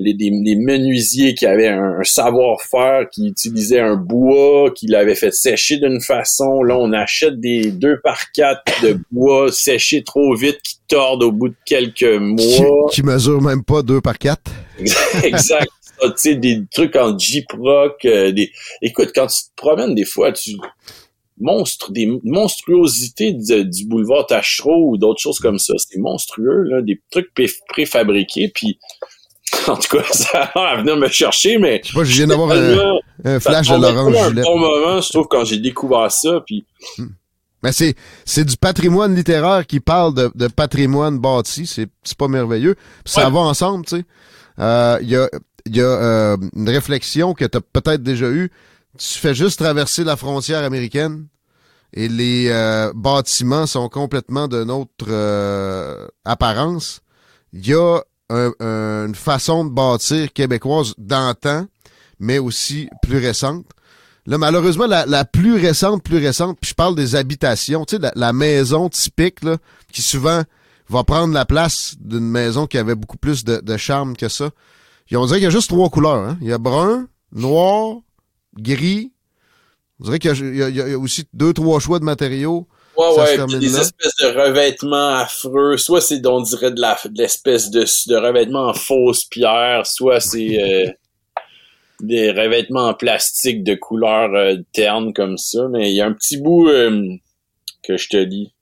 [0.00, 5.76] les, les, menuisiers qui avaient un, savoir-faire, qui utilisaient un bois, qui l'avaient fait sécher
[5.76, 6.62] d'une façon.
[6.62, 11.32] Là, on achète des deux par quatre de bois séchés trop vite, qui tordent au
[11.32, 12.90] bout de quelques mois.
[12.90, 14.50] Qui, qui mesurent même pas deux par quatre.
[15.22, 15.68] exact
[16.16, 18.50] sais, des trucs en Jeep-Rock, euh, des...
[18.82, 20.56] Écoute, quand tu te promènes, des fois, tu...
[21.42, 25.72] Monstre, des monstruosités du boulevard Tachereau ou d'autres choses comme ça.
[25.78, 27.30] C'est monstrueux, là, des trucs
[27.66, 28.78] préfabriqués, puis
[29.68, 31.80] En tout cas, ça va venir me chercher, mais.
[31.84, 35.26] Je sais pas, je viens d'avoir un, flash de l'orange un bon moment, je trouve,
[35.28, 36.64] quand j'ai découvert ça, puis.
[36.98, 37.08] Hmm.
[37.62, 37.94] Mais c'est,
[38.24, 41.66] c'est du patrimoine littéraire qui parle de, de patrimoine bâti.
[41.66, 42.74] C'est, c'est pas merveilleux.
[43.04, 44.04] ça va ensemble, tu sais.
[44.56, 45.28] Il euh, y a,
[45.66, 48.50] y a euh, une réflexion que tu as peut-être déjà eue.
[48.98, 51.26] Tu fais juste traverser la frontière américaine
[51.92, 57.00] et les euh, bâtiments sont complètement de notre apparence.
[57.52, 58.00] Il y a
[58.30, 61.66] une façon de bâtir québécoise d'antan,
[62.20, 63.66] mais aussi plus récente.
[64.26, 68.32] Là, malheureusement, la, plus récente, plus récente, puis je parle des habitations, tu sais, la,
[68.32, 69.56] maison typique, là,
[69.92, 70.42] qui souvent
[70.88, 74.50] va prendre la place d'une maison qui avait beaucoup plus de, charme que ça.
[75.16, 76.12] On dirait qu'il y a juste trois couleurs.
[76.12, 76.38] Hein?
[76.40, 77.98] Il y a brun, noir,
[78.56, 79.12] gris.
[80.00, 82.66] On dirait qu'il y, a aussi deux, trois choix de matériaux.
[82.96, 85.76] Ouais, ouais, puis des espèces de revêtements affreux.
[85.76, 90.20] Soit c'est, on dirait, de, la, de l'espèce de, de revêtement en fausse pierre, soit
[90.20, 90.90] c'est euh,
[92.00, 95.68] des revêtements en plastique de couleur euh, terne comme ça.
[95.68, 97.16] Mais il y a un petit bout euh,
[97.82, 98.52] que je te lis.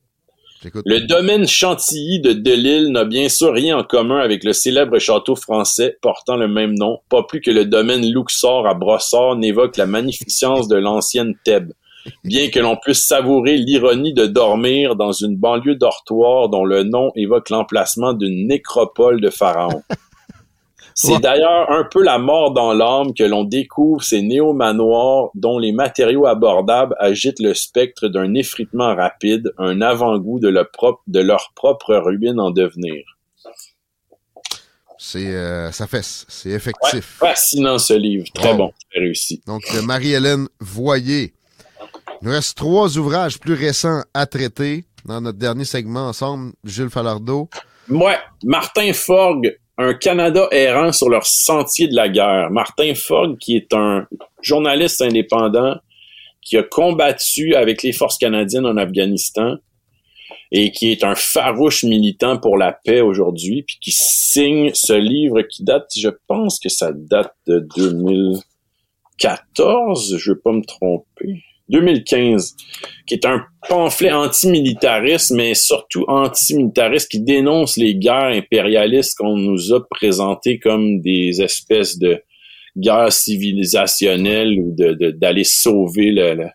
[0.85, 5.37] Le domaine Chantilly de Delille n'a bien sûr rien en commun avec le célèbre château
[5.37, 9.87] français portant le même nom, pas plus que le domaine Luxor à Brossard n'évoque la
[9.87, 11.73] magnificence de l'ancienne Thèbes
[12.25, 17.11] bien que l'on puisse savourer l'ironie de dormir dans une banlieue dortoir dont le nom
[17.15, 19.83] évoque l'emplacement d'une nécropole de Pharaon.
[21.01, 25.71] C'est d'ailleurs un peu la mort dans l'âme que l'on découvre ces néo-manoirs dont les
[25.71, 32.51] matériaux abordables agitent le spectre d'un effritement rapide, un avant-goût de, leur propre ruine en
[32.51, 33.05] devenir.
[34.99, 37.19] C'est euh, ça fait, c'est effectif.
[37.21, 39.41] fascinant ce livre, très bon, très réussi.
[39.47, 41.33] Donc Marie-Hélène Voyer,
[42.21, 46.91] il nous reste trois ouvrages plus récents à traiter dans notre dernier segment ensemble, Jules
[46.91, 47.49] Falardeau.
[47.89, 52.51] Ouais, Martin Fogg, un Canada errant sur leur sentier de la guerre.
[52.51, 54.09] Martin Fogg, qui est un
[54.43, 55.77] journaliste indépendant
[56.43, 59.55] qui a combattu avec les forces canadiennes en Afghanistan
[60.51, 65.43] et qui est un farouche militant pour la paix aujourd'hui, puis qui signe ce livre
[65.43, 71.45] qui date, je pense que ça date de 2014, je vais pas me tromper.
[71.71, 72.57] 2015,
[73.07, 79.73] qui est un pamphlet antimilitariste, mais surtout antimilitariste, qui dénonce les guerres impérialistes qu'on nous
[79.73, 82.23] a présentées comme des espèces de
[82.77, 86.49] guerres civilisationnelles ou de d'aller sauver le,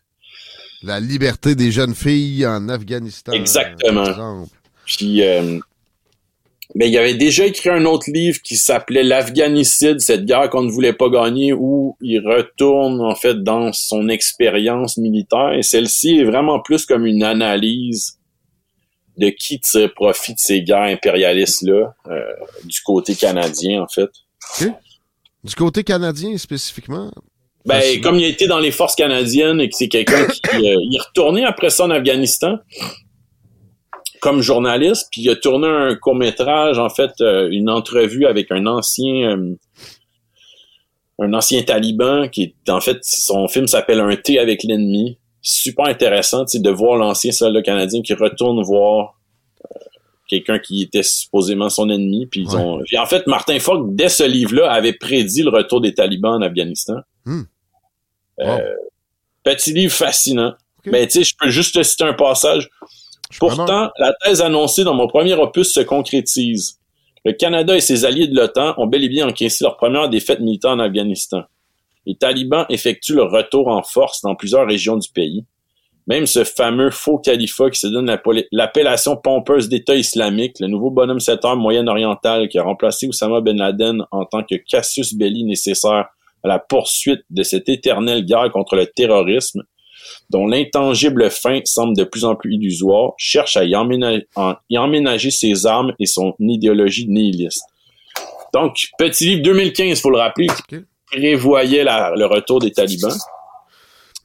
[0.83, 3.31] la liberté des jeunes filles en Afghanistan.
[3.31, 4.45] Exactement.
[4.85, 5.59] Puis euh,
[6.75, 10.71] mais il avait déjà écrit un autre livre qui s'appelait L'Afghanicide, cette guerre qu'on ne
[10.71, 15.53] voulait pas gagner, où il retourne en fait dans son expérience militaire.
[15.53, 18.17] Et celle-ci est vraiment plus comme une analyse
[19.17, 22.21] de qui tire profit de ces guerres impérialistes-là, euh,
[22.63, 24.09] du côté canadien en fait.
[25.43, 27.11] Du côté canadien spécifiquement?
[27.65, 30.75] Ben, comme il a été dans les forces canadiennes et que c'est quelqu'un qui euh,
[30.81, 32.57] il est retourné après ça en Afghanistan,
[34.23, 38.53] comme journaliste, puis il a tourné un court métrage, en fait, euh, une entrevue avec
[38.53, 39.55] un ancien euh,
[41.19, 45.17] un ancien taliban qui en fait son film s'appelle Un thé avec l'ennemi.
[45.41, 49.19] Super intéressant de voir l'ancien soldat canadien qui retourne voir
[49.65, 49.79] euh,
[50.29, 52.25] quelqu'un qui était supposément son ennemi.
[52.25, 52.79] Puis, ils ont...
[52.97, 57.01] en fait, Martin Fogg, dès ce livre-là, avait prédit le retour des talibans en Afghanistan.
[57.25, 57.43] Hmm.
[59.43, 60.53] petit livre fascinant.
[60.85, 62.69] Mais tu sais, je peux juste te citer un passage.
[63.39, 66.79] Pourtant, la thèse annoncée dans mon premier opus se concrétise.
[67.25, 70.39] Le Canada et ses alliés de l'OTAN ont bel et bien encaissé leur première défaite
[70.39, 71.43] militaire en Afghanistan.
[72.05, 75.45] Les talibans effectuent leur retour en force dans plusieurs régions du pays.
[76.05, 78.13] Même ce fameux faux califat qui se donne
[78.51, 83.57] l'appellation pompeuse d'État islamique, le nouveau bonhomme 7 heures moyen-oriental qui a remplacé Oussama Ben
[83.57, 86.09] Laden en tant que casus belli nécessaire
[86.43, 89.63] à la poursuite de cette éternelle guerre contre le terrorisme,
[90.29, 95.93] dont l'intangible fin semble de plus en plus illusoire, cherche à y emménager, ses armes
[95.99, 97.63] et son idéologie nihiliste.
[98.53, 103.17] Donc, petit livre 2015, faut le rappeler, qui prévoyait le retour des talibans.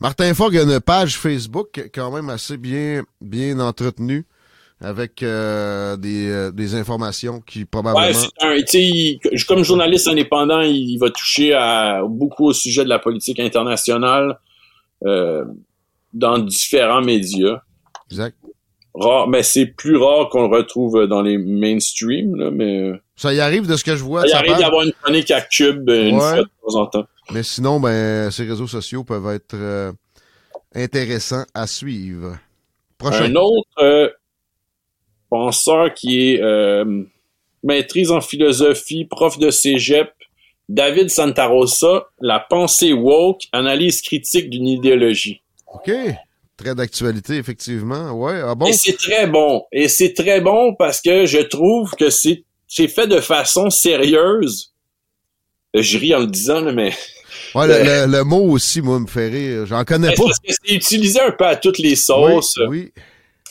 [0.01, 4.27] Martin Fogg a une page Facebook quand même assez bien, bien entretenue
[4.81, 8.07] avec euh, euh, des, informations qui probablement.
[8.07, 14.39] Ouais, comme journaliste indépendant, il, va toucher à, beaucoup au sujet de la politique internationale.
[15.05, 15.45] Euh,
[16.13, 17.61] dans différents médias.
[18.11, 18.37] Exact.
[18.95, 22.93] Rare, mais c'est plus rare qu'on le retrouve dans les mainstream, là, mais.
[23.17, 24.23] Ça y arrive de ce que je vois.
[24.23, 27.05] Ça y arrive d'avoir une chronique à Cube euh, une fois de temps en temps.
[27.33, 29.93] Mais sinon, ben, ces réseaux sociaux peuvent être euh,
[30.75, 32.39] intéressants à suivre.
[32.97, 33.25] Prochain.
[33.25, 34.09] Un autre euh,
[35.31, 36.43] penseur qui est
[37.63, 40.11] maîtrise en philosophie, prof de cégep,
[40.69, 45.43] David Santarossa, La pensée woke, analyse critique d'une idéologie.
[45.75, 45.91] OK.
[46.57, 48.11] Très d'actualité, effectivement.
[48.13, 48.67] Ouais, ah bon?
[48.67, 49.63] Et c'est très bon.
[49.71, 54.73] Et c'est très bon parce que je trouve que c'est, c'est fait de façon sérieuse.
[55.73, 56.93] Je ris en le disant, mais...
[57.55, 59.65] Ouais, le, le, mot aussi, moi, me fait rire.
[59.65, 60.25] J'en connais pas.
[60.25, 62.59] Parce que c'est utilisé un peu à toutes les sauces.
[62.69, 62.93] Oui,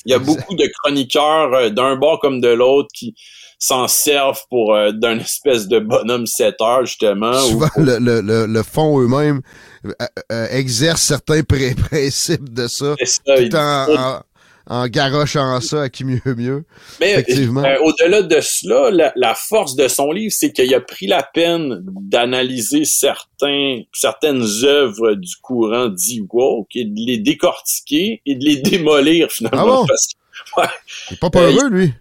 [0.05, 3.15] Il y a beaucoup de chroniqueurs euh, d'un bord comme de l'autre qui
[3.57, 7.39] s'en servent pour euh, d'un espèce de bonhomme 7 heures, justement.
[7.39, 9.41] Souvent, le, le, le, fond eux-mêmes
[9.86, 9.91] euh,
[10.32, 14.21] euh, exerce certains principes de ça, ça tout en,
[14.67, 16.65] en, garochant ça à qui mieux mieux.
[16.99, 17.63] Mais Effectivement.
[17.82, 21.84] au-delà de cela, la, la, force de son livre, c'est qu'il a pris la peine
[21.84, 28.57] d'analyser certains certaines œuvres du courant dit woke et de les décortiquer et de les
[28.57, 29.84] démolir finalement.
[29.84, 29.88] Ah bon?
[30.57, 30.69] ouais.
[31.09, 31.93] Il est pas peureux, lui.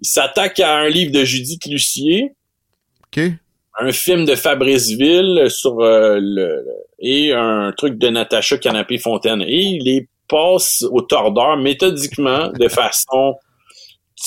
[0.00, 2.34] Il s'attaque à un livre de Judith Lucier.
[3.06, 3.22] OK.
[3.78, 6.64] Un film de Fabrice Ville sur euh, le,
[7.00, 9.42] et un truc de Natacha Canapé Fontaine.
[9.42, 13.34] Et il les passe au tordeur méthodiquement, de façon,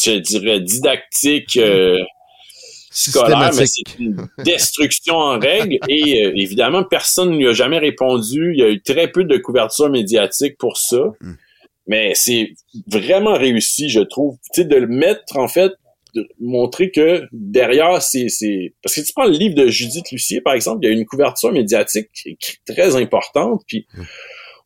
[0.03, 1.97] je dirais, didactique, euh,
[2.91, 5.77] scolaire, mais c'est une destruction en règle.
[5.87, 8.53] Et euh, évidemment, personne ne lui a jamais répondu.
[8.53, 11.03] Il y a eu très peu de couverture médiatique pour ça.
[11.21, 11.35] Hmm.
[11.87, 12.51] Mais c'est
[12.87, 14.35] vraiment réussi, je trouve.
[14.53, 15.71] Tu sais, de le mettre, en fait,
[16.15, 18.27] de montrer que derrière, c'est...
[18.83, 21.05] Parce que tu prends le livre de Judith Lucier, par exemple, il y a une
[21.05, 22.09] couverture médiatique
[22.65, 23.85] très importante, puis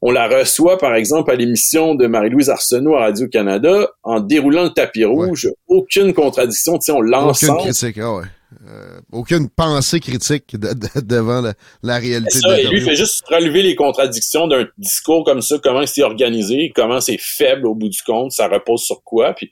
[0.01, 4.69] on la reçoit, par exemple, à l'émission de Marie-Louise Arsenault à Radio-Canada en déroulant le
[4.69, 5.49] tapis rouge.
[5.67, 7.43] Aucune contradiction, tu sais, on lance.
[7.43, 8.25] Aucune critique, ah ouais.
[8.67, 10.55] Euh, aucune pensée critique
[10.95, 11.41] devant
[11.83, 12.39] la, réalité.
[12.39, 16.71] Ça, et lui fait juste relever les contradictions d'un discours comme ça, comment c'est organisé,
[16.75, 19.51] comment c'est faible au bout du compte, ça repose sur quoi, puis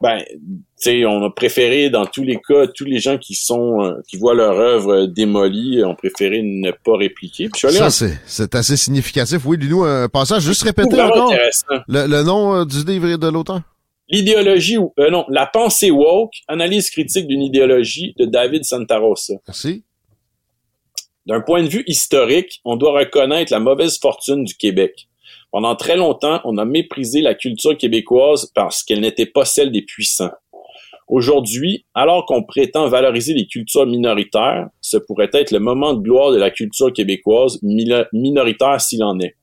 [0.00, 0.34] ben, tu
[0.76, 4.16] sais, on a préféré dans tous les cas, tous les gens qui sont euh, qui
[4.16, 7.50] voient leur œuvre démolie, ont préféré ne pas répliquer.
[7.50, 9.44] Puis ça, c'est assez significatif.
[9.44, 11.34] Oui, dis-nous un passage, juste répéter encore
[11.86, 13.60] le, le, nom euh, du livre et de l'auteur?
[14.08, 19.34] L'idéologie, ou euh, non, la pensée woke, analyse critique d'une idéologie de David Santarossa.
[19.46, 19.84] Merci.
[21.26, 25.09] D'un point de vue historique, on doit reconnaître la mauvaise fortune du Québec.
[25.52, 29.82] Pendant très longtemps, on a méprisé la culture québécoise parce qu'elle n'était pas celle des
[29.82, 30.30] puissants.
[31.08, 36.30] Aujourd'hui, alors qu'on prétend valoriser les cultures minoritaires, ce pourrait être le moment de gloire
[36.30, 39.34] de la culture québécoise, minoritaire s'il en est.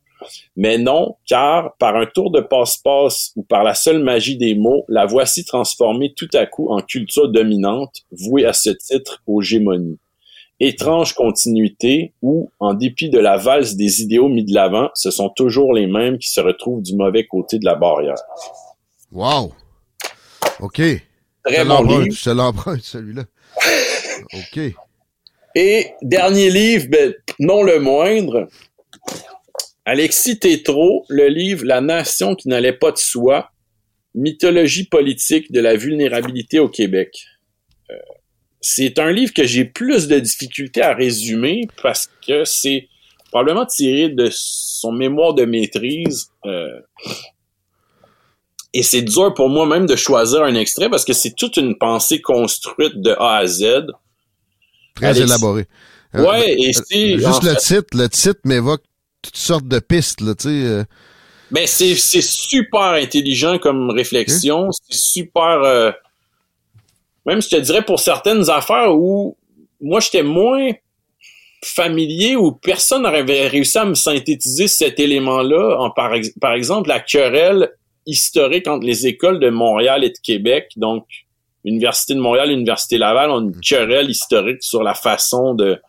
[0.56, 4.86] Mais non, car par un tour de passe-passe ou par la seule magie des mots,
[4.88, 10.00] la voici transformée tout à coup en culture dominante, vouée à ce titre aux gémonies.
[10.60, 15.30] Étrange continuité où, en dépit de la valse des idéaux mis de l'avant, ce sont
[15.30, 18.16] toujours les mêmes qui se retrouvent du mauvais côté de la barrière.
[19.12, 19.54] Wow!
[20.60, 20.82] OK.
[21.44, 22.16] Très bon livre.
[22.16, 23.24] Je l'emprunte, celui-là.
[24.34, 24.60] OK.
[25.56, 28.48] Et dernier livre, ben, non le moindre,
[29.86, 33.52] Alexis Tétrault, le livre La nation qui n'allait pas de soi,
[34.14, 37.26] mythologie politique de la vulnérabilité au Québec.
[37.90, 37.96] Euh,
[38.62, 42.88] c'est un livre que j'ai plus de difficultés à résumer parce que c'est
[43.30, 46.30] probablement tiré de son mémoire de maîtrise.
[46.46, 46.80] Euh,
[48.74, 51.78] et c'est dur pour moi même de choisir un extrait parce que c'est toute une
[51.78, 53.88] pensée construite de A à Z.
[54.96, 55.68] Très élaborée.
[56.16, 57.18] Euh, ouais, et c'est...
[57.18, 58.84] Juste le titre, le titre m'évoque
[59.22, 60.50] toutes sortes de pistes, là, tu sais.
[60.50, 60.84] Euh.
[61.52, 64.70] Mais c'est, c'est super intelligent comme réflexion.
[64.72, 65.94] C'est super.
[67.28, 69.38] Même, je te dirais, pour certaines affaires où
[69.80, 70.72] moi, j'étais moins
[71.64, 75.78] familier ou personne n'aurait réussi à me synthétiser cet élément-là.
[75.80, 77.72] En, par, par exemple, la querelle
[78.06, 80.72] historique entre les écoles de Montréal et de Québec.
[80.78, 81.06] Donc,
[81.66, 85.80] Université de Montréal, Université Laval ont une querelle historique sur la façon de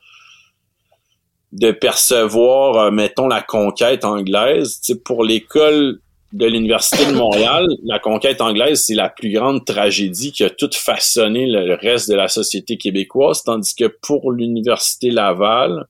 [1.50, 4.82] de percevoir, euh, mettons, la conquête anglaise.
[5.02, 5.98] pour l'école
[6.32, 10.70] de l'Université de Montréal, la conquête anglaise, c'est la plus grande tragédie qui a tout
[10.74, 15.86] façonné le, reste de la société québécoise, tandis que pour l'Université Laval,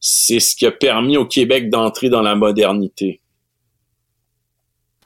[0.00, 3.20] c'est ce qui a permis au Québec d'entrer dans la modernité.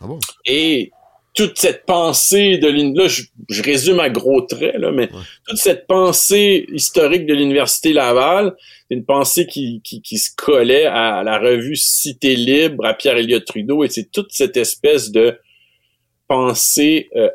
[0.00, 0.18] Ah bon?
[0.46, 0.90] Et
[1.34, 5.08] toute cette pensée de là, je, je, résume à gros traits, là, mais
[5.46, 8.54] toute cette pensée historique de l'Université Laval,
[8.88, 13.16] c'est une pensée qui, qui, qui, se collait à la revue Cité libre, à pierre
[13.16, 15.38] Elliott Trudeau, et c'est toute cette espèce de
[16.28, 17.28] pensée euh,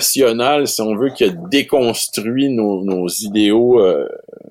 [0.00, 4.08] si on veut, qui a déconstruit nos, nos idéaux euh,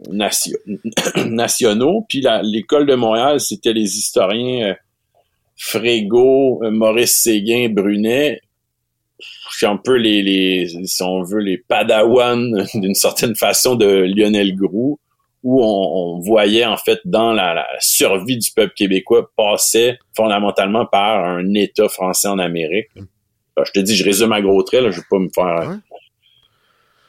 [0.10, 2.06] nationaux.
[2.10, 4.74] Puis l'école de Montréal, c'était les historiens euh,
[5.58, 8.42] Frégo, euh, Maurice Séguin, Brunet,
[9.20, 14.06] je suis un peu les, les, si on veut, les padawans d'une certaine façon de
[14.16, 15.00] Lionel Groux,
[15.44, 21.54] où on, voyait en fait dans la, survie du peuple québécois passer fondamentalement par un
[21.54, 22.88] État français en Amérique.
[22.96, 25.80] je te dis, je résume à gros traits, là, je vais pas me faire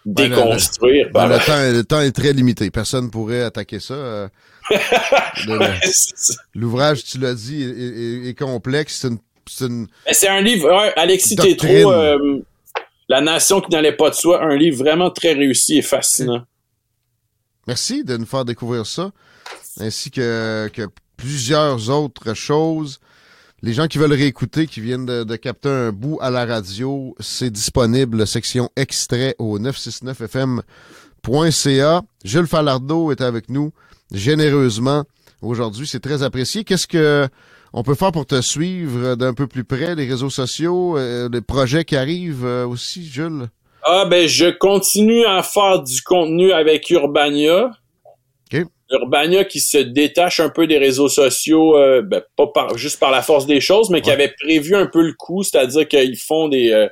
[0.06, 1.10] déconstruire.
[1.12, 2.70] Ben, le, temps, le, temps, est très limité.
[2.70, 3.94] Personne pourrait attaquer ça.
[3.94, 4.28] Euh,
[6.54, 9.00] l'ouvrage, tu l'as dit, est, complexe.
[9.00, 9.18] C'est une
[9.48, 12.40] c'est un livre, Alexis Tétro, euh,
[13.08, 16.42] La nation qui n'allait pas de soi, un livre vraiment très réussi et fascinant.
[17.66, 19.10] Merci de nous faire découvrir ça,
[19.80, 20.82] ainsi que, que
[21.16, 23.00] plusieurs autres choses.
[23.62, 27.48] Les gens qui veulent réécouter, qui viennent de, capter un bout à la radio, c'est
[27.50, 32.02] disponible, section extrait au 969fm.ca.
[32.24, 33.72] Jules Falardeau est avec nous
[34.12, 35.04] généreusement
[35.42, 35.86] aujourd'hui.
[35.86, 36.64] C'est très apprécié.
[36.64, 37.28] Qu'est-ce que
[37.72, 41.40] on peut faire pour te suivre d'un peu plus près, les réseaux sociaux, euh, les
[41.40, 43.48] projets qui arrivent euh, aussi, Jules?
[43.82, 47.70] Ah ben je continue à faire du contenu avec Urbania.
[48.88, 53.20] Urbania qui se détache un peu des réseaux sociaux, euh, ben, pas juste par la
[53.20, 56.86] force des choses, mais qui avait prévu un peu le coup, c'est-à-dire qu'ils font des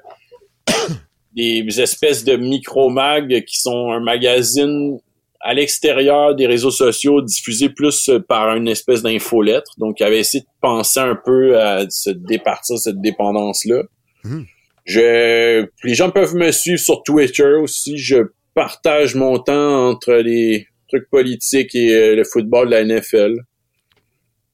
[1.36, 4.98] des espèces de micro-mag qui sont un magazine
[5.44, 9.72] à l'extérieur des réseaux sociaux, diffusé plus euh, par une espèce d'infolettre.
[9.76, 13.82] Donc, il avait essayé de penser un peu à se départir cette dépendance-là.
[14.24, 14.44] Hmm.
[14.86, 17.98] Je, les gens peuvent me suivre sur Twitter aussi.
[17.98, 23.36] Je partage mon temps entre les trucs politiques et euh, le football de la NFL.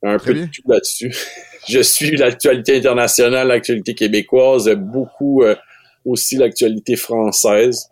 [0.02, 1.14] Un peu de tout là-dessus.
[1.68, 5.54] je suis l'actualité internationale, l'actualité québécoise, beaucoup euh,
[6.04, 7.90] aussi l'actualité française.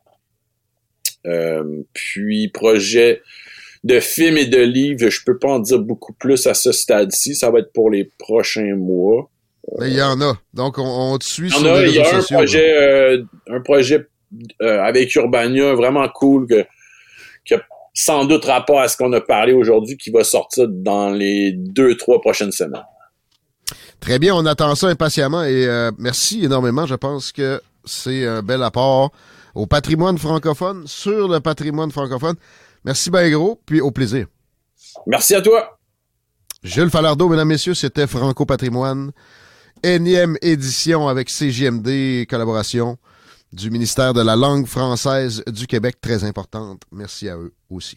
[1.27, 3.23] Euh, puis projet
[3.85, 7.35] de films et de livres, je peux pas en dire beaucoup plus à ce stade-ci.
[7.35, 9.31] Ça va être pour les prochains mois.
[9.79, 10.39] Mais il y en a.
[10.55, 14.09] Donc, on, te suit sur les réseaux Il y a un projet, euh, un projet
[14.62, 16.64] euh, avec Urbania vraiment cool que,
[17.45, 17.61] qui a
[17.95, 21.97] sans doute rapport à ce qu'on a parlé aujourd'hui qui va sortir dans les deux,
[21.97, 22.85] trois prochaines semaines.
[24.01, 26.87] Très bien, on attend ça impatiemment et merci énormément.
[26.87, 29.11] Je pense que c'est un bel apport
[29.59, 32.37] au patrimoine francophone, sur le patrimoine francophone.
[32.85, 34.29] Merci bien gros, puis au plaisir.
[35.07, 35.81] Merci à toi.
[36.63, 39.11] Jules Falardeau, mesdames, messieurs, c'était Franco Patrimoine.
[39.83, 42.99] Énième édition avec CJMD, collaboration
[43.53, 46.83] du ministère de la langue française du Québec, très importante.
[46.93, 47.97] Merci à eux aussi.